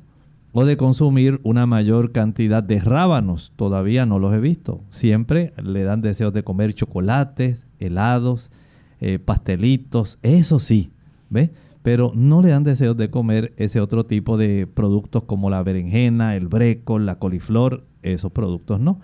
[0.52, 3.52] o de consumir una mayor cantidad de rábanos.
[3.56, 4.80] Todavía no los he visto.
[4.90, 8.50] Siempre le dan deseos de comer chocolates, helados,
[9.00, 10.92] eh, pastelitos, eso sí,
[11.31, 11.50] ¿ve?
[11.83, 16.37] Pero no le dan deseos de comer ese otro tipo de productos como la berenjena,
[16.37, 19.00] el brécol, la coliflor, esos productos no.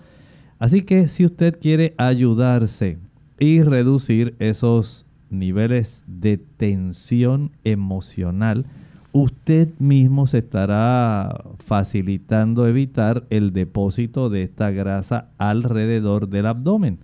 [0.59, 2.97] Así que si usted quiere ayudarse
[3.39, 8.65] y reducir esos niveles de tensión emocional,
[9.11, 16.99] usted mismo se estará facilitando evitar el depósito de esta grasa alrededor del abdomen.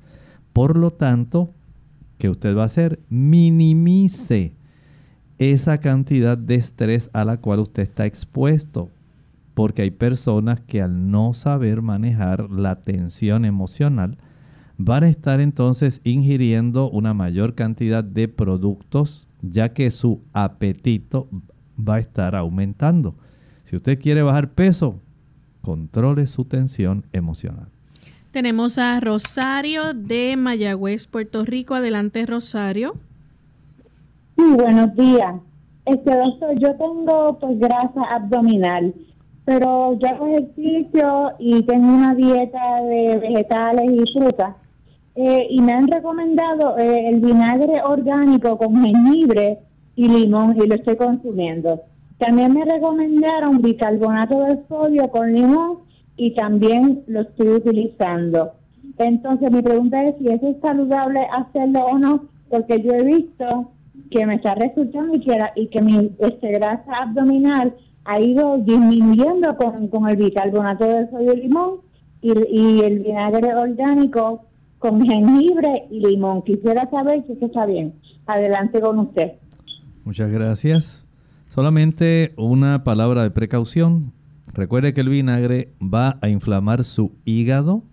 [0.51, 1.51] Por lo tanto,
[2.17, 2.99] ¿qué usted va a hacer?
[3.09, 4.53] Minimice
[5.37, 8.89] esa cantidad de estrés a la cual usted está expuesto.
[9.53, 14.17] Porque hay personas que al no saber manejar la tensión emocional,
[14.77, 21.27] van a estar entonces ingiriendo una mayor cantidad de productos, ya que su apetito
[21.77, 23.15] va a estar aumentando.
[23.63, 24.99] Si usted quiere bajar peso,
[25.61, 27.67] controle su tensión emocional.
[28.31, 31.75] Tenemos a Rosario de Mayagüez, Puerto Rico.
[31.75, 32.95] Adelante, Rosario.
[34.35, 35.35] Sí, buenos días.
[35.85, 38.93] Este doctor, yo tengo pues grasa abdominal,
[39.45, 44.55] pero yo hago ejercicio y tengo una dieta de vegetales y frutas.
[45.15, 49.59] Eh, y me han recomendado eh, el vinagre orgánico con jengibre
[49.95, 51.81] y limón y lo estoy consumiendo.
[52.17, 55.79] También me recomendaron bicarbonato de sodio con limón
[56.15, 58.53] y también lo estoy utilizando.
[58.97, 63.71] Entonces mi pregunta es si eso es saludable hacerlo o no, porque yo he visto
[64.09, 67.73] que me está resultando y que, y que mi este, grasa abdominal
[68.05, 71.71] ha ido disminuyendo con, con el bicarbonato de sodio y limón
[72.21, 74.45] y, el vinagre orgánico
[74.79, 76.41] con jengibre y limón.
[76.43, 77.93] Quisiera saber si eso está bien.
[78.25, 79.33] Adelante con usted.
[80.03, 81.05] Muchas gracias.
[81.49, 84.13] Solamente una palabra de precaución.
[84.53, 87.83] Recuerde que el vinagre va a inflamar su hígado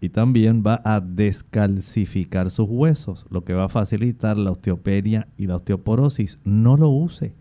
[0.00, 5.46] y también va a descalcificar sus huesos, lo que va a facilitar la osteopenia y
[5.46, 6.38] la osteoporosis.
[6.44, 7.34] No lo use.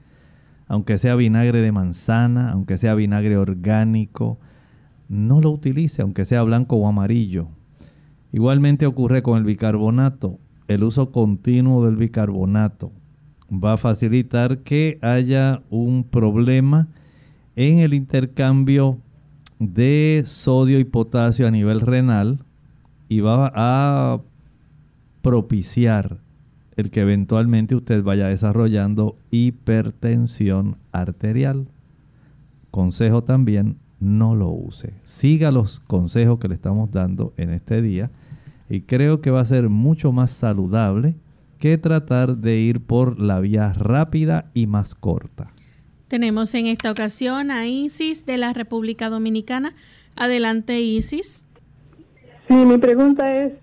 [0.68, 4.40] Aunque sea vinagre de manzana, aunque sea vinagre orgánico,
[5.10, 7.50] no lo utilice, aunque sea blanco o amarillo.
[8.32, 10.40] Igualmente ocurre con el bicarbonato.
[10.68, 12.92] El uso continuo del bicarbonato
[13.52, 16.88] va a facilitar que haya un problema
[17.56, 19.00] en el intercambio
[19.60, 22.44] de sodio y potasio a nivel renal
[23.08, 24.22] y va a
[25.22, 26.23] propiciar
[26.76, 31.68] el que eventualmente usted vaya desarrollando hipertensión arterial.
[32.72, 34.94] Consejo también, no lo use.
[35.04, 38.12] Siga los consejos que le estamos dando en este día
[38.70, 41.16] y creo que va a ser mucho más saludable
[41.60, 45.52] que tratar de ir por la vía rápida y más corta.
[46.10, 49.74] Tenemos en esta ocasión a Isis de la República Dominicana.
[50.16, 51.48] Adelante, Isis.
[52.48, 53.54] Sí, mi pregunta es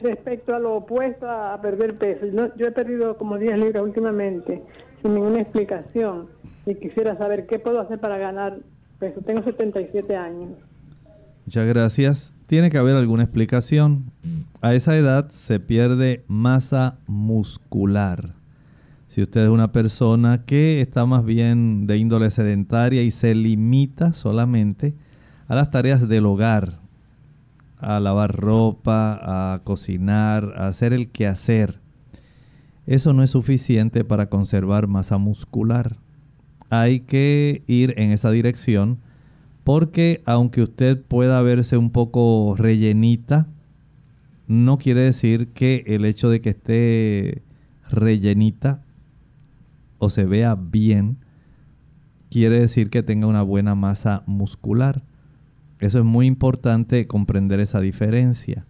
[0.00, 2.26] respecto a lo opuesto a perder peso.
[2.56, 4.62] yo he perdido como 10 libras últimamente,
[5.02, 6.28] sin ninguna explicación.
[6.66, 8.58] Y quisiera saber qué puedo hacer para ganar
[8.98, 9.20] peso.
[9.22, 10.50] Tengo 77 años.
[11.46, 12.34] Muchas gracias.
[12.46, 14.10] Tiene que haber alguna explicación.
[14.60, 18.34] A esa edad se pierde masa muscular.
[19.08, 24.12] Si usted es una persona que está más bien de índole sedentaria y se limita
[24.12, 24.94] solamente
[25.46, 26.80] a las tareas del hogar,
[27.80, 31.80] a lavar ropa, a cocinar, a hacer el quehacer,
[32.88, 35.98] eso no es suficiente para conservar masa muscular.
[36.70, 39.00] Hay que ir en esa dirección
[39.62, 43.46] porque aunque usted pueda verse un poco rellenita,
[44.46, 47.42] no quiere decir que el hecho de que esté
[47.90, 48.82] rellenita
[49.98, 51.18] o se vea bien,
[52.30, 55.02] quiere decir que tenga una buena masa muscular.
[55.80, 58.66] Eso es muy importante comprender esa diferencia,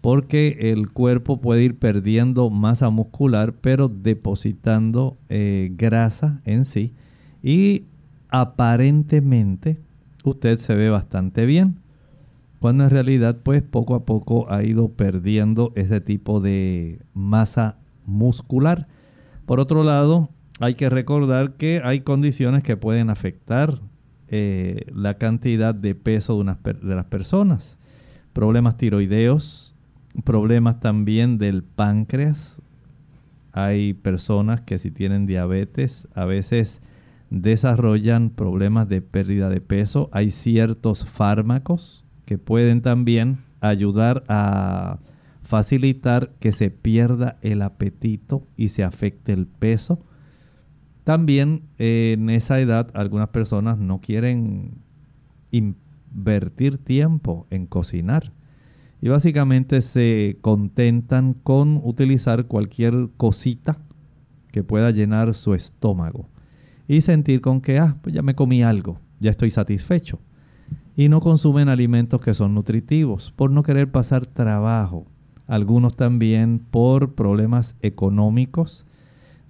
[0.00, 6.94] porque el cuerpo puede ir perdiendo masa muscular, pero depositando eh, grasa en sí,
[7.42, 7.84] y
[8.28, 9.78] aparentemente
[10.24, 11.80] usted se ve bastante bien.
[12.60, 18.86] Cuando en realidad pues poco a poco ha ido perdiendo ese tipo de masa muscular.
[19.46, 20.28] Por otro lado,
[20.60, 23.80] hay que recordar que hay condiciones que pueden afectar
[24.30, 27.78] eh, la cantidad de peso de, de las personas.
[28.32, 29.74] Problemas tiroideos,
[30.24, 32.58] problemas también del páncreas.
[33.52, 36.80] Hay personas que si tienen diabetes a veces
[37.30, 40.08] desarrollan problemas de pérdida de peso.
[40.12, 44.98] Hay ciertos fármacos que pueden también ayudar a
[45.42, 49.98] facilitar que se pierda el apetito y se afecte el peso.
[51.10, 54.74] También en esa edad algunas personas no quieren
[55.50, 58.32] invertir tiempo en cocinar
[59.02, 63.78] y básicamente se contentan con utilizar cualquier cosita
[64.52, 66.28] que pueda llenar su estómago
[66.86, 70.20] y sentir con que, ah, pues ya me comí algo, ya estoy satisfecho.
[70.94, 75.06] Y no consumen alimentos que son nutritivos por no querer pasar trabajo.
[75.48, 78.86] Algunos también por problemas económicos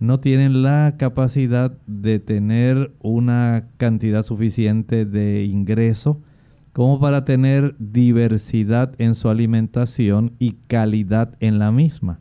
[0.01, 6.23] no tienen la capacidad de tener una cantidad suficiente de ingreso
[6.73, 12.19] como para tener diversidad en su alimentación y calidad en la misma.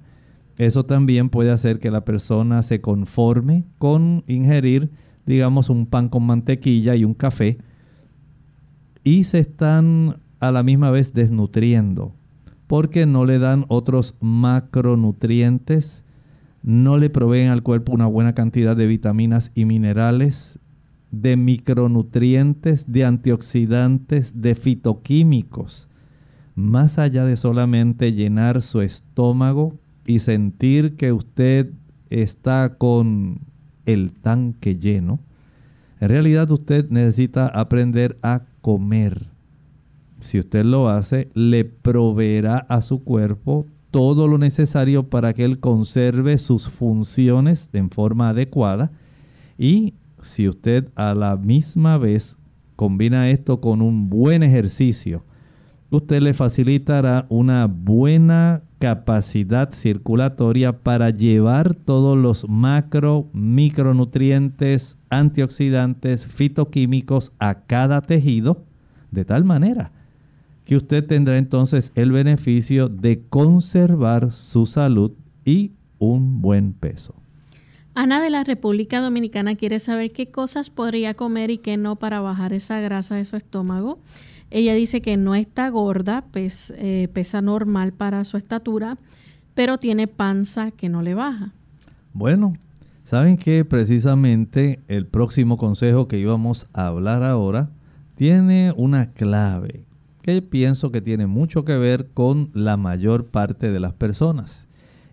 [0.57, 4.91] Eso también puede hacer que la persona se conforme con ingerir,
[5.25, 7.59] digamos, un pan con mantequilla y un café
[9.05, 12.13] y se están a la misma vez desnutriendo
[12.67, 16.03] porque no le dan otros macronutrientes
[16.63, 20.59] no le proveen al cuerpo una buena cantidad de vitaminas y minerales,
[21.11, 25.89] de micronutrientes, de antioxidantes, de fitoquímicos,
[26.55, 31.71] más allá de solamente llenar su estómago y sentir que usted
[32.09, 33.41] está con
[33.85, 35.19] el tanque lleno,
[35.99, 39.29] en realidad usted necesita aprender a comer.
[40.19, 45.59] Si usted lo hace, le proveerá a su cuerpo todo lo necesario para que él
[45.59, 48.91] conserve sus funciones en forma adecuada.
[49.57, 52.37] Y si usted a la misma vez
[52.75, 55.23] combina esto con un buen ejercicio,
[55.89, 67.33] usted le facilitará una buena capacidad circulatoria para llevar todos los macro, micronutrientes, antioxidantes, fitoquímicos
[67.39, 68.63] a cada tejido
[69.11, 69.91] de tal manera
[70.69, 75.13] que usted tendrá entonces el beneficio de conservar su salud
[75.43, 77.15] y un buen peso.
[77.95, 82.21] Ana de la República Dominicana quiere saber qué cosas podría comer y qué no para
[82.21, 83.97] bajar esa grasa de su estómago.
[84.51, 88.99] Ella dice que no está gorda, pues, eh, pesa normal para su estatura,
[89.55, 91.51] pero tiene panza que no le baja.
[92.13, 92.53] Bueno,
[93.05, 97.71] saben que precisamente el próximo consejo que íbamos a hablar ahora
[98.13, 99.88] tiene una clave
[100.49, 104.67] pienso que tiene mucho que ver con la mayor parte de las personas.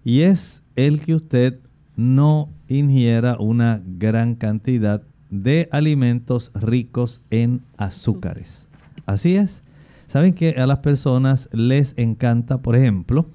[0.04, 1.58] Y es el que usted
[1.96, 8.68] no ingiera una gran cantidad de alimentos ricos en azúcares.
[9.06, 9.62] Así es.
[10.06, 13.26] Saben que a las personas les encanta, por ejemplo,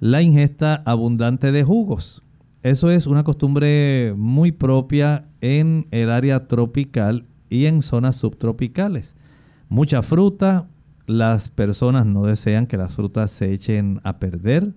[0.00, 2.22] la ingesta abundante de jugos.
[2.62, 9.14] Eso es una costumbre muy propia en el área tropical y en zonas subtropicales.
[9.68, 10.66] Mucha fruta,
[11.06, 14.74] las personas no desean que las frutas se echen a perder,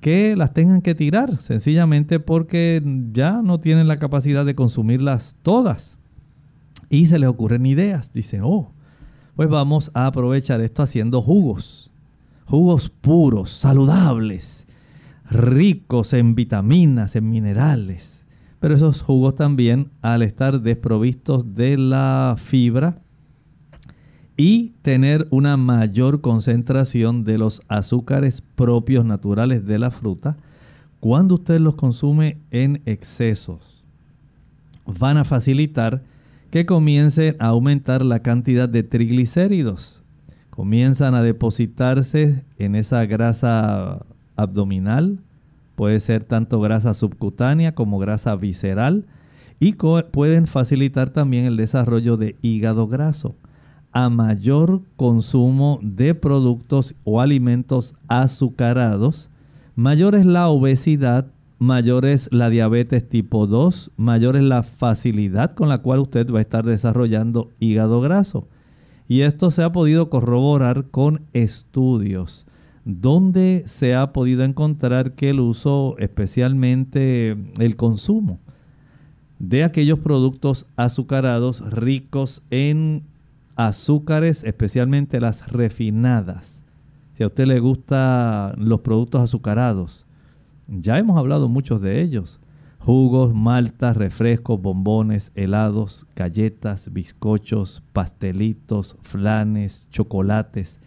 [0.00, 5.98] que las tengan que tirar, sencillamente porque ya no tienen la capacidad de consumirlas todas.
[6.88, 8.72] Y se les ocurren ideas, dicen, oh,
[9.34, 11.90] pues vamos a aprovechar esto haciendo jugos,
[12.44, 14.66] jugos puros, saludables,
[15.28, 18.24] ricos en vitaminas, en minerales.
[18.60, 23.02] Pero esos jugos también, al estar desprovistos de la fibra,
[24.36, 30.36] y tener una mayor concentración de los azúcares propios naturales de la fruta
[31.00, 33.84] cuando usted los consume en excesos.
[34.86, 36.02] Van a facilitar
[36.50, 40.02] que comiencen a aumentar la cantidad de triglicéridos.
[40.50, 44.04] Comienzan a depositarse en esa grasa
[44.36, 45.18] abdominal,
[45.74, 49.06] puede ser tanto grasa subcutánea como grasa visceral,
[49.58, 53.34] y pueden facilitar también el desarrollo de hígado graso
[53.96, 59.30] a mayor consumo de productos o alimentos azucarados,
[59.74, 61.28] mayor es la obesidad,
[61.58, 66.40] mayor es la diabetes tipo 2, mayor es la facilidad con la cual usted va
[66.40, 68.46] a estar desarrollando hígado graso.
[69.08, 72.44] Y esto se ha podido corroborar con estudios
[72.84, 78.40] donde se ha podido encontrar que el uso, especialmente el consumo
[79.38, 83.02] de aquellos productos azucarados ricos en
[83.56, 86.62] azúcares, especialmente las refinadas.
[87.14, 90.06] Si a usted le gustan los productos azucarados,
[90.68, 92.38] ya hemos hablado muchos de ellos.
[92.78, 100.78] Jugos, maltas, refrescos, bombones, helados, galletas, bizcochos, pastelitos, flanes, chocolates.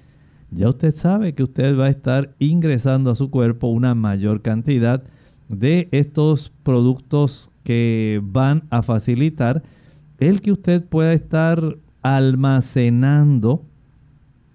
[0.51, 5.03] Ya usted sabe que usted va a estar ingresando a su cuerpo una mayor cantidad
[5.49, 9.63] de estos productos que van a facilitar
[10.19, 13.65] el que usted pueda estar almacenando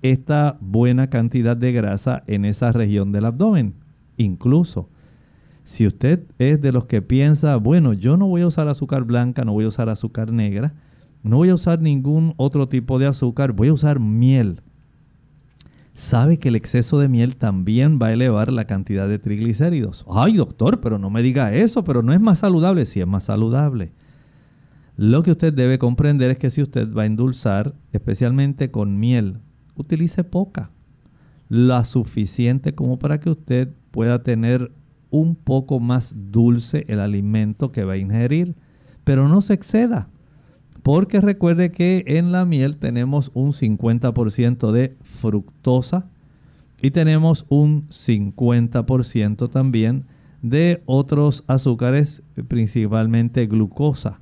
[0.02, 3.74] esta buena cantidad de grasa en esa región del abdomen.
[4.16, 4.90] Incluso,
[5.64, 9.44] si usted es de los que piensa, bueno, yo no voy a usar azúcar blanca,
[9.44, 10.74] no voy a usar azúcar negra,
[11.22, 14.60] no voy a usar ningún otro tipo de azúcar, voy a usar miel.
[15.94, 20.04] Sabe que el exceso de miel también va a elevar la cantidad de triglicéridos.
[20.10, 22.84] Ay, doctor, pero no me diga eso, pero no es más saludable.
[22.84, 23.92] Sí es más saludable.
[24.96, 29.40] Lo que usted debe comprender es que si usted va a endulzar, especialmente con miel,
[29.74, 30.70] utilice poca,
[31.48, 34.70] la suficiente como para que usted pueda tener
[35.10, 38.54] un poco más dulce el alimento que va a ingerir,
[39.02, 40.08] pero no se exceda.
[40.82, 46.08] Porque recuerde que en la miel tenemos un 50% de fructosa
[46.82, 50.04] y tenemos un 50% también
[50.42, 54.20] de otros azúcares, principalmente glucosa.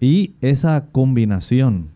[0.00, 1.90] Y esa combinación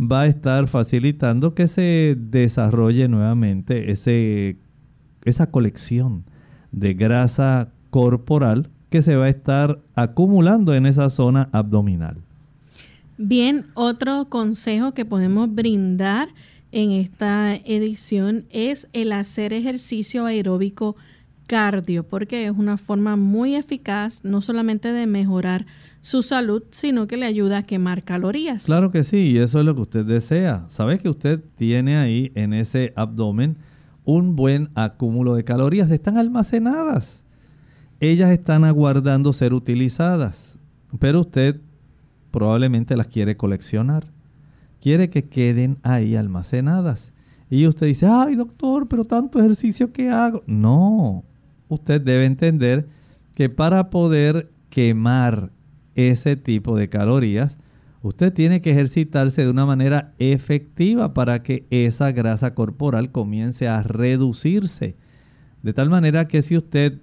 [0.00, 4.56] va a estar facilitando que se desarrolle nuevamente ese,
[5.24, 6.24] esa colección
[6.72, 12.22] de grasa corporal que se va a estar acumulando en esa zona abdominal.
[13.18, 16.28] Bien, otro consejo que podemos brindar
[16.72, 20.96] en esta edición es el hacer ejercicio aeróbico
[21.46, 25.66] cardio, porque es una forma muy eficaz no solamente de mejorar
[26.00, 28.66] su salud, sino que le ayuda a quemar calorías.
[28.66, 30.64] Claro que sí, y eso es lo que usted desea.
[30.68, 33.58] Sabe que usted tiene ahí en ese abdomen
[34.04, 37.24] un buen acúmulo de calorías, están almacenadas.
[38.00, 40.58] Ellas están aguardando ser utilizadas,
[40.98, 41.60] pero usted
[42.30, 44.04] probablemente las quiere coleccionar.
[44.80, 47.14] Quiere que queden ahí almacenadas.
[47.48, 50.42] Y usted dice, ay doctor, pero tanto ejercicio que hago.
[50.46, 51.24] No,
[51.74, 52.88] usted debe entender
[53.34, 55.52] que para poder quemar
[55.94, 57.58] ese tipo de calorías,
[58.02, 63.82] usted tiene que ejercitarse de una manera efectiva para que esa grasa corporal comience a
[63.82, 64.96] reducirse.
[65.62, 67.00] De tal manera que si usted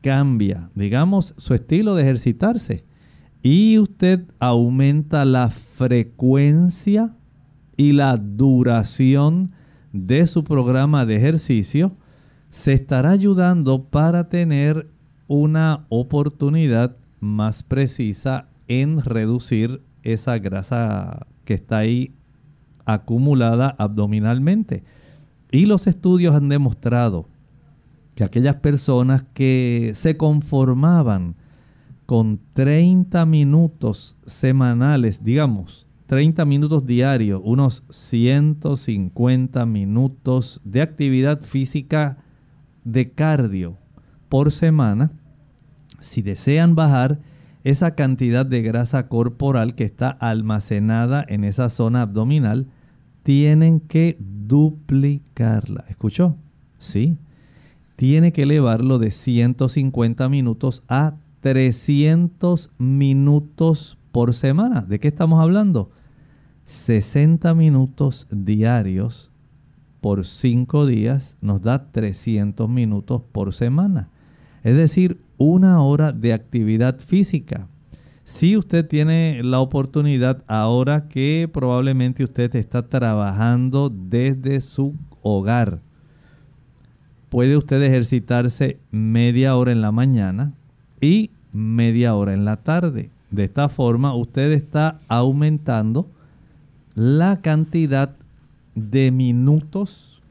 [0.00, 2.84] cambia, digamos, su estilo de ejercitarse,
[3.42, 7.14] y usted aumenta la frecuencia
[7.76, 9.52] y la duración
[9.92, 11.96] de su programa de ejercicio,
[12.50, 14.90] se estará ayudando para tener
[15.26, 22.14] una oportunidad más precisa en reducir esa grasa que está ahí
[22.84, 24.84] acumulada abdominalmente.
[25.50, 27.28] Y los estudios han demostrado
[28.14, 31.36] que aquellas personas que se conformaban
[32.06, 42.16] con 30 minutos semanales, digamos, 30 minutos diarios, unos 150 minutos de actividad física
[42.92, 43.76] de cardio
[44.28, 45.12] por semana,
[46.00, 47.20] si desean bajar
[47.64, 52.68] esa cantidad de grasa corporal que está almacenada en esa zona abdominal,
[53.22, 55.84] tienen que duplicarla.
[55.88, 56.36] ¿Escuchó?
[56.78, 57.18] Sí.
[57.96, 64.82] Tiene que elevarlo de 150 minutos a 300 minutos por semana.
[64.82, 65.90] ¿De qué estamos hablando?
[66.64, 69.27] 60 minutos diarios
[70.00, 74.10] por 5 días nos da 300 minutos por semana.
[74.62, 77.68] Es decir, una hora de actividad física.
[78.24, 85.80] Si usted tiene la oportunidad ahora que probablemente usted está trabajando desde su hogar,
[87.30, 90.52] puede usted ejercitarse media hora en la mañana,
[91.00, 93.10] y media hora en la tarde.
[93.30, 96.10] De esta forma usted está aumentando
[96.94, 98.16] la cantidad
[98.78, 100.22] de minutos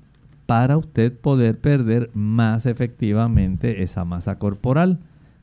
[0.46, 5.00] para usted poder perder más efectivamente esa masa corporal.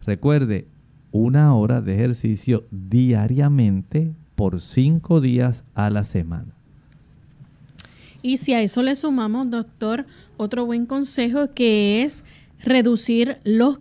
[0.07, 0.67] Recuerde,
[1.13, 6.55] una hora de ejercicio diariamente por cinco días a la semana.
[8.23, 10.07] Y si a eso le sumamos, doctor,
[10.39, 12.25] otro buen consejo que es
[12.59, 13.79] reducir los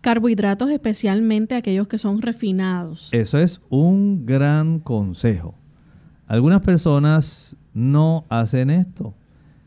[0.00, 3.08] carbohidratos, especialmente aquellos que son refinados.
[3.12, 5.54] Eso es un gran consejo.
[6.26, 9.14] Algunas personas no hacen esto.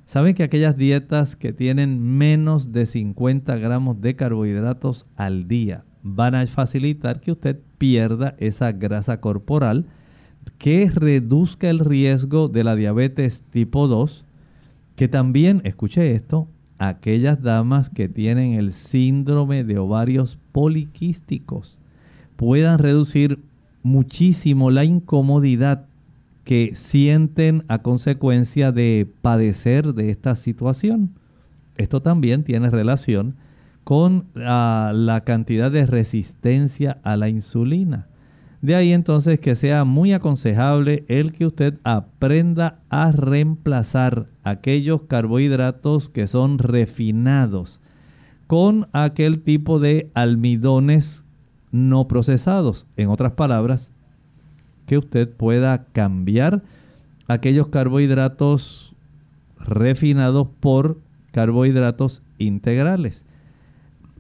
[0.06, 6.36] Saben que aquellas dietas que tienen menos de 50 gramos de carbohidratos al día van
[6.36, 9.86] a facilitar que usted pierda esa grasa corporal
[10.58, 14.26] que reduzca el riesgo de la diabetes tipo 2,
[14.96, 16.48] que también, escuche esto,
[16.80, 21.78] aquellas damas que tienen el síndrome de ovarios poliquísticos
[22.36, 23.40] puedan reducir
[23.84, 25.89] muchísimo la incomodidad
[26.50, 31.12] que sienten a consecuencia de padecer de esta situación.
[31.78, 33.36] Esto también tiene relación
[33.84, 38.08] con ah, la cantidad de resistencia a la insulina.
[38.64, 46.10] De ahí entonces que sea muy aconsejable el que usted aprenda a reemplazar aquellos carbohidratos
[46.10, 47.80] que son refinados
[48.48, 51.26] con aquel tipo de almidones
[51.70, 52.88] no procesados.
[52.98, 53.92] En otras palabras,
[54.90, 56.64] que usted pueda cambiar
[57.28, 58.96] aquellos carbohidratos
[59.60, 60.98] refinados por
[61.32, 63.24] carbohidratos integrales.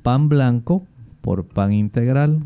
[0.03, 0.86] Pan blanco
[1.22, 2.43] por pan integral,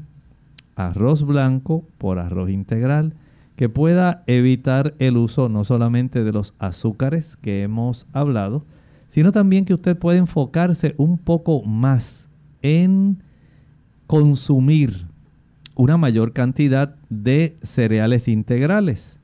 [0.78, 3.14] arroz blanco por arroz integral,
[3.58, 8.64] que pueda evitar el uso no solamente de los azúcares que hemos hablado,
[9.10, 12.30] sino también que usted pueda enfocarse un poco más
[12.62, 13.22] en
[14.08, 15.13] consumir
[15.76, 19.18] una mayor cantidad de cereales integrales.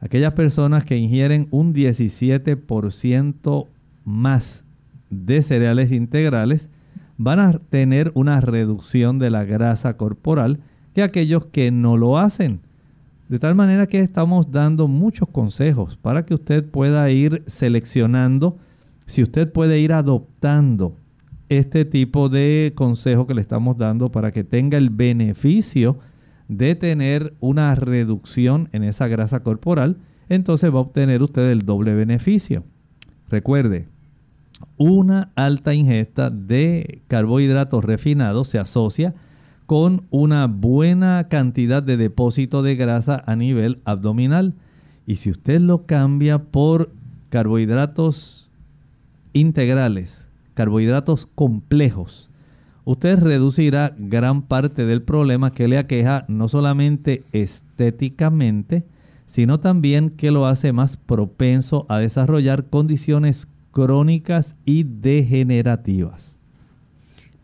[0.00, 3.66] Aquellas personas que ingieren un 17%
[4.04, 4.64] más
[5.10, 6.68] de cereales integrales
[7.16, 10.60] van a tener una reducción de la grasa corporal
[10.94, 12.60] que aquellos que no lo hacen.
[13.28, 18.58] De tal manera que estamos dando muchos consejos para que usted pueda ir seleccionando,
[19.06, 20.96] si usted puede ir adoptando
[21.48, 25.98] este tipo de consejo que le estamos dando para que tenga el beneficio
[26.48, 29.96] de tener una reducción en esa grasa corporal,
[30.28, 32.64] entonces va a obtener usted el doble beneficio.
[33.28, 33.88] Recuerde,
[34.76, 39.14] una alta ingesta de carbohidratos refinados se asocia
[39.66, 44.54] con una buena cantidad de depósito de grasa a nivel abdominal.
[45.06, 46.90] Y si usted lo cambia por
[47.30, 48.50] carbohidratos
[49.32, 50.23] integrales,
[50.54, 52.30] carbohidratos complejos,
[52.84, 58.84] usted reducirá gran parte del problema que le aqueja no solamente estéticamente,
[59.26, 66.38] sino también que lo hace más propenso a desarrollar condiciones crónicas y degenerativas.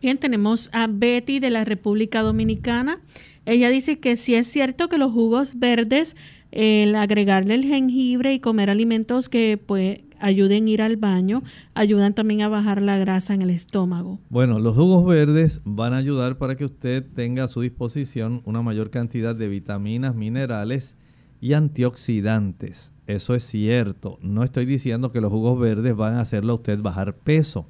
[0.01, 3.01] Bien, tenemos a Betty de la República Dominicana.
[3.45, 6.17] Ella dice que sí es cierto que los jugos verdes,
[6.53, 11.43] el agregarle el jengibre y comer alimentos que pues ayuden a ir al baño,
[11.75, 14.19] ayudan también a bajar la grasa en el estómago.
[14.29, 18.63] Bueno, los jugos verdes van a ayudar para que usted tenga a su disposición una
[18.63, 20.97] mayor cantidad de vitaminas, minerales
[21.41, 22.93] y antioxidantes.
[23.07, 24.19] Eso es cierto.
[24.23, 27.67] No estoy diciendo que los jugos verdes van a hacerle a usted bajar peso.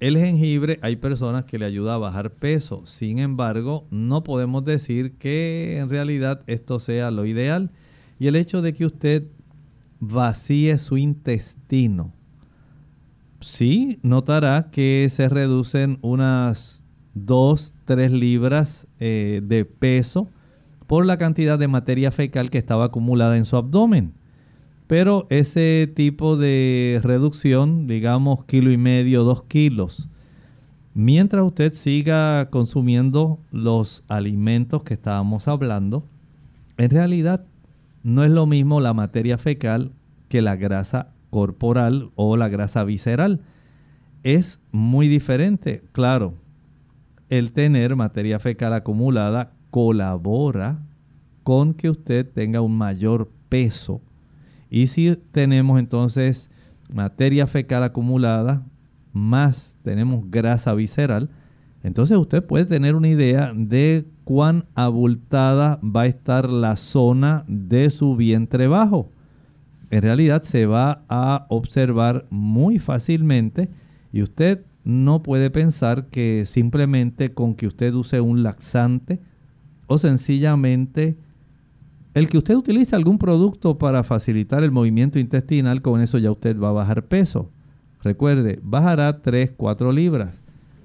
[0.00, 2.86] El jengibre hay personas que le ayuda a bajar peso.
[2.86, 7.70] Sin embargo, no podemos decir que en realidad esto sea lo ideal.
[8.18, 9.24] Y el hecho de que usted
[10.00, 12.12] vacíe su intestino,
[13.40, 16.84] sí notará que se reducen unas
[17.14, 20.28] 2, 3 libras eh, de peso
[20.86, 24.14] por la cantidad de materia fecal que estaba acumulada en su abdomen.
[24.86, 30.08] Pero ese tipo de reducción, digamos kilo y medio, dos kilos,
[30.94, 36.04] mientras usted siga consumiendo los alimentos que estábamos hablando,
[36.76, 37.44] en realidad
[38.02, 39.92] no es lo mismo la materia fecal
[40.28, 43.40] que la grasa corporal o la grasa visceral.
[44.22, 45.82] Es muy diferente.
[45.92, 46.34] Claro,
[47.28, 50.80] el tener materia fecal acumulada colabora
[51.42, 54.02] con que usted tenga un mayor peso.
[54.68, 56.50] Y si tenemos entonces
[56.92, 58.64] materia fecal acumulada,
[59.12, 61.30] más tenemos grasa visceral,
[61.82, 67.90] entonces usted puede tener una idea de cuán abultada va a estar la zona de
[67.90, 69.10] su vientre bajo.
[69.90, 73.70] En realidad se va a observar muy fácilmente
[74.12, 79.20] y usted no puede pensar que simplemente con que usted use un laxante
[79.88, 81.16] o sencillamente
[82.14, 86.56] el que usted utilice algún producto para facilitar el movimiento intestinal, con eso ya usted
[86.56, 87.50] va a bajar peso.
[88.00, 90.40] Recuerde, bajará 3, 4 libras,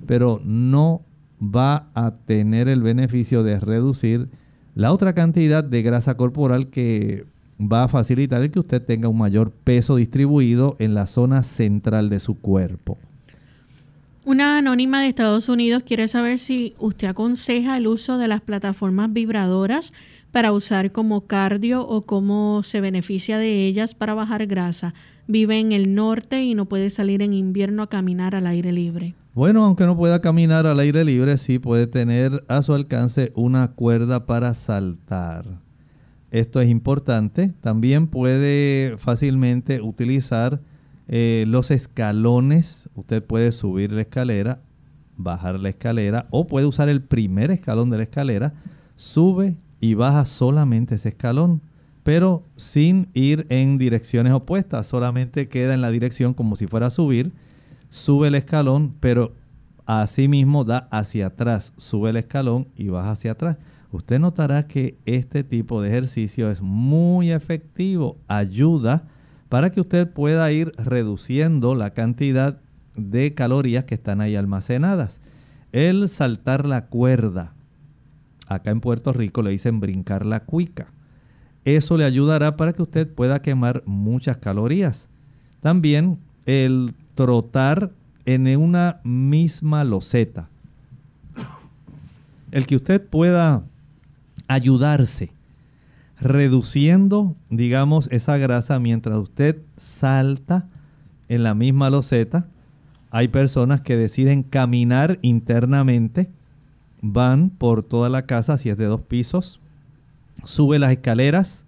[0.08, 1.05] pero no
[1.42, 4.30] va a tener el beneficio de reducir
[4.74, 7.26] la otra cantidad de grasa corporal que
[7.60, 12.10] va a facilitar el que usted tenga un mayor peso distribuido en la zona central
[12.10, 12.98] de su cuerpo.
[14.26, 19.14] Una anónima de Estados Unidos quiere saber si usted aconseja el uso de las plataformas
[19.14, 19.94] vibradoras
[20.32, 24.96] para usar como cardio o cómo se beneficia de ellas para bajar grasa.
[25.28, 29.14] Vive en el norte y no puede salir en invierno a caminar al aire libre.
[29.36, 33.74] Bueno, aunque no pueda caminar al aire libre, sí puede tener a su alcance una
[33.74, 35.60] cuerda para saltar.
[36.32, 37.54] Esto es importante.
[37.60, 40.62] También puede fácilmente utilizar
[41.10, 44.62] eh, los escalones, usted puede subir la escalera,
[45.18, 48.54] bajar la escalera o puede usar el primer escalón de la escalera,
[48.96, 51.62] sube y baja solamente ese escalón,
[52.04, 56.90] pero sin ir en direcciones opuestas, solamente queda en la dirección como si fuera a
[56.90, 57.34] subir,
[57.96, 59.32] sube el escalón, pero
[59.86, 63.58] asimismo da hacia atrás, sube el escalón y baja hacia atrás.
[63.90, 69.08] Usted notará que este tipo de ejercicio es muy efectivo, ayuda
[69.48, 72.60] para que usted pueda ir reduciendo la cantidad
[72.98, 75.22] de calorías que están ahí almacenadas.
[75.72, 77.54] El saltar la cuerda,
[78.48, 80.88] acá en Puerto Rico le dicen brincar la cuica.
[81.64, 85.08] Eso le ayudará para que usted pueda quemar muchas calorías.
[85.62, 87.92] También el trotar
[88.26, 90.50] en una misma loseta.
[92.52, 93.64] El que usted pueda
[94.48, 95.32] ayudarse
[96.20, 100.68] reduciendo, digamos, esa grasa mientras usted salta
[101.28, 102.48] en la misma loseta,
[103.12, 106.30] Hay personas que deciden caminar internamente,
[107.02, 109.62] van por toda la casa, si es de dos pisos,
[110.44, 111.64] sube las escaleras,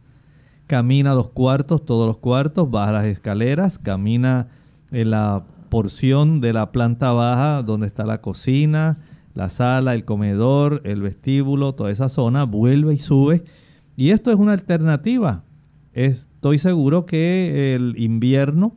[0.65, 4.47] camina los cuartos, todos los cuartos, baja las escaleras, camina
[4.91, 8.97] en la porción de la planta baja donde está la cocina,
[9.33, 13.43] la sala, el comedor, el vestíbulo, toda esa zona, vuelve y sube.
[13.95, 15.43] Y esto es una alternativa.
[15.93, 18.75] Estoy seguro que el invierno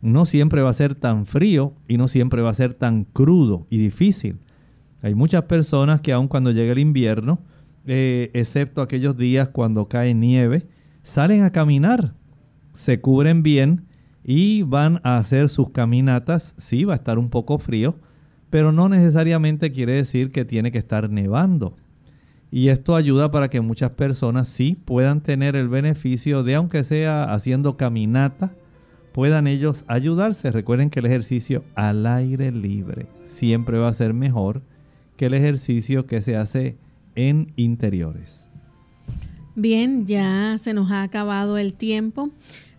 [0.00, 3.66] no siempre va a ser tan frío y no siempre va a ser tan crudo
[3.70, 4.38] y difícil.
[5.00, 7.40] Hay muchas personas que aun cuando llega el invierno,
[7.86, 10.66] eh, excepto aquellos días cuando cae nieve,
[11.02, 12.14] salen a caminar,
[12.72, 13.86] se cubren bien
[14.24, 16.54] y van a hacer sus caminatas.
[16.56, 17.94] Sí, va a estar un poco frío,
[18.50, 21.76] pero no necesariamente quiere decir que tiene que estar nevando.
[22.50, 27.24] Y esto ayuda para que muchas personas sí puedan tener el beneficio de, aunque sea
[27.24, 28.54] haciendo caminata,
[29.12, 30.50] puedan ellos ayudarse.
[30.52, 34.62] Recuerden que el ejercicio al aire libre siempre va a ser mejor
[35.16, 36.76] que el ejercicio que se hace
[37.14, 38.44] en interiores.
[39.56, 42.30] Bien, ya se nos ha acabado el tiempo.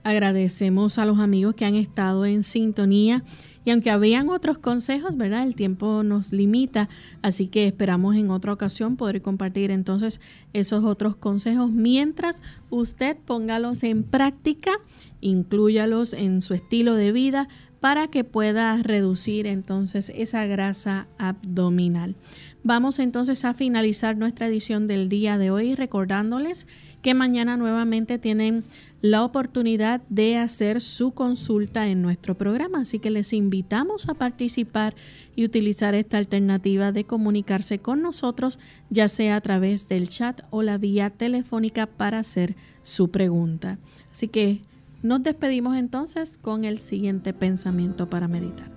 [0.06, 3.24] Agradecemos a los amigos que han estado en sintonía
[3.66, 5.48] y aunque habían otros consejos, ¿verdad?
[5.48, 6.90] El tiempo nos limita,
[7.24, 10.22] así que esperamos en otra ocasión poder compartir entonces
[10.54, 14.74] esos otros consejos mientras usted póngalos en práctica,
[15.22, 17.48] incluyalos en su estilo de vida
[17.80, 22.16] para que pueda reducir entonces esa grasa abdominal.
[22.64, 26.68] Vamos entonces a finalizar nuestra edición del día de hoy recordándoles
[27.06, 28.64] que mañana nuevamente tienen
[29.00, 32.80] la oportunidad de hacer su consulta en nuestro programa.
[32.80, 34.96] Así que les invitamos a participar
[35.36, 38.58] y utilizar esta alternativa de comunicarse con nosotros,
[38.90, 43.78] ya sea a través del chat o la vía telefónica para hacer su pregunta.
[44.12, 44.62] Así que
[45.04, 48.72] nos despedimos entonces con el siguiente pensamiento para meditar.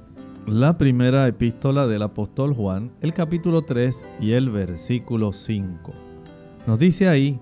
[0.47, 5.95] La primera epístola del apóstol Juan, el capítulo 3 y el versículo 5.
[6.67, 7.41] Nos dice ahí,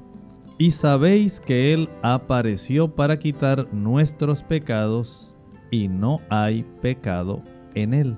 [0.58, 5.34] y sabéis que Él apareció para quitar nuestros pecados
[5.70, 7.42] y no hay pecado
[7.74, 8.16] en Él.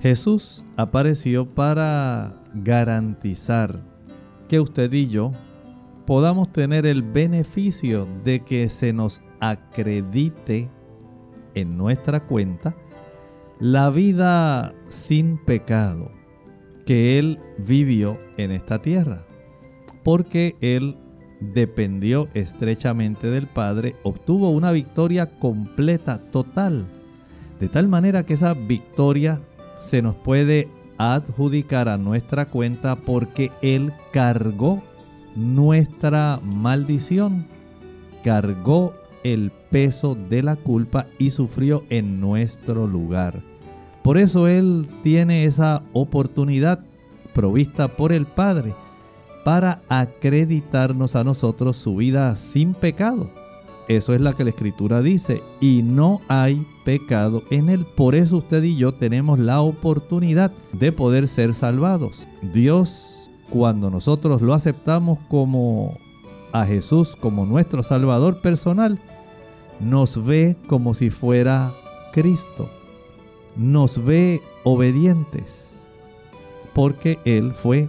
[0.00, 3.80] Jesús apareció para garantizar
[4.48, 5.32] que usted y yo
[6.06, 10.68] podamos tener el beneficio de que se nos acredite
[11.54, 12.74] en nuestra cuenta
[13.60, 16.10] la vida sin pecado
[16.86, 19.24] que Él vivió en esta tierra.
[20.02, 20.96] Porque Él
[21.42, 26.86] dependió estrechamente del Padre, obtuvo una victoria completa, total.
[27.60, 29.40] De tal manera que esa victoria
[29.78, 30.68] se nos puede
[30.98, 34.82] adjudicar a nuestra cuenta porque Él cargó
[35.36, 37.46] nuestra maldición,
[38.22, 43.42] cargó el peso de la culpa y sufrió en nuestro lugar.
[44.02, 46.80] Por eso Él tiene esa oportunidad
[47.32, 48.74] provista por el Padre
[49.44, 53.30] para acreditarnos a nosotros su vida sin pecado.
[53.88, 57.84] Eso es lo que la Escritura dice, y no hay pecado en él.
[57.96, 62.26] Por eso usted y yo tenemos la oportunidad de poder ser salvados.
[62.54, 65.98] Dios, cuando nosotros lo aceptamos como
[66.52, 69.00] a Jesús como nuestro Salvador personal,
[69.80, 71.72] nos ve como si fuera
[72.12, 72.70] Cristo.
[73.56, 75.74] Nos ve obedientes,
[76.72, 77.88] porque Él fue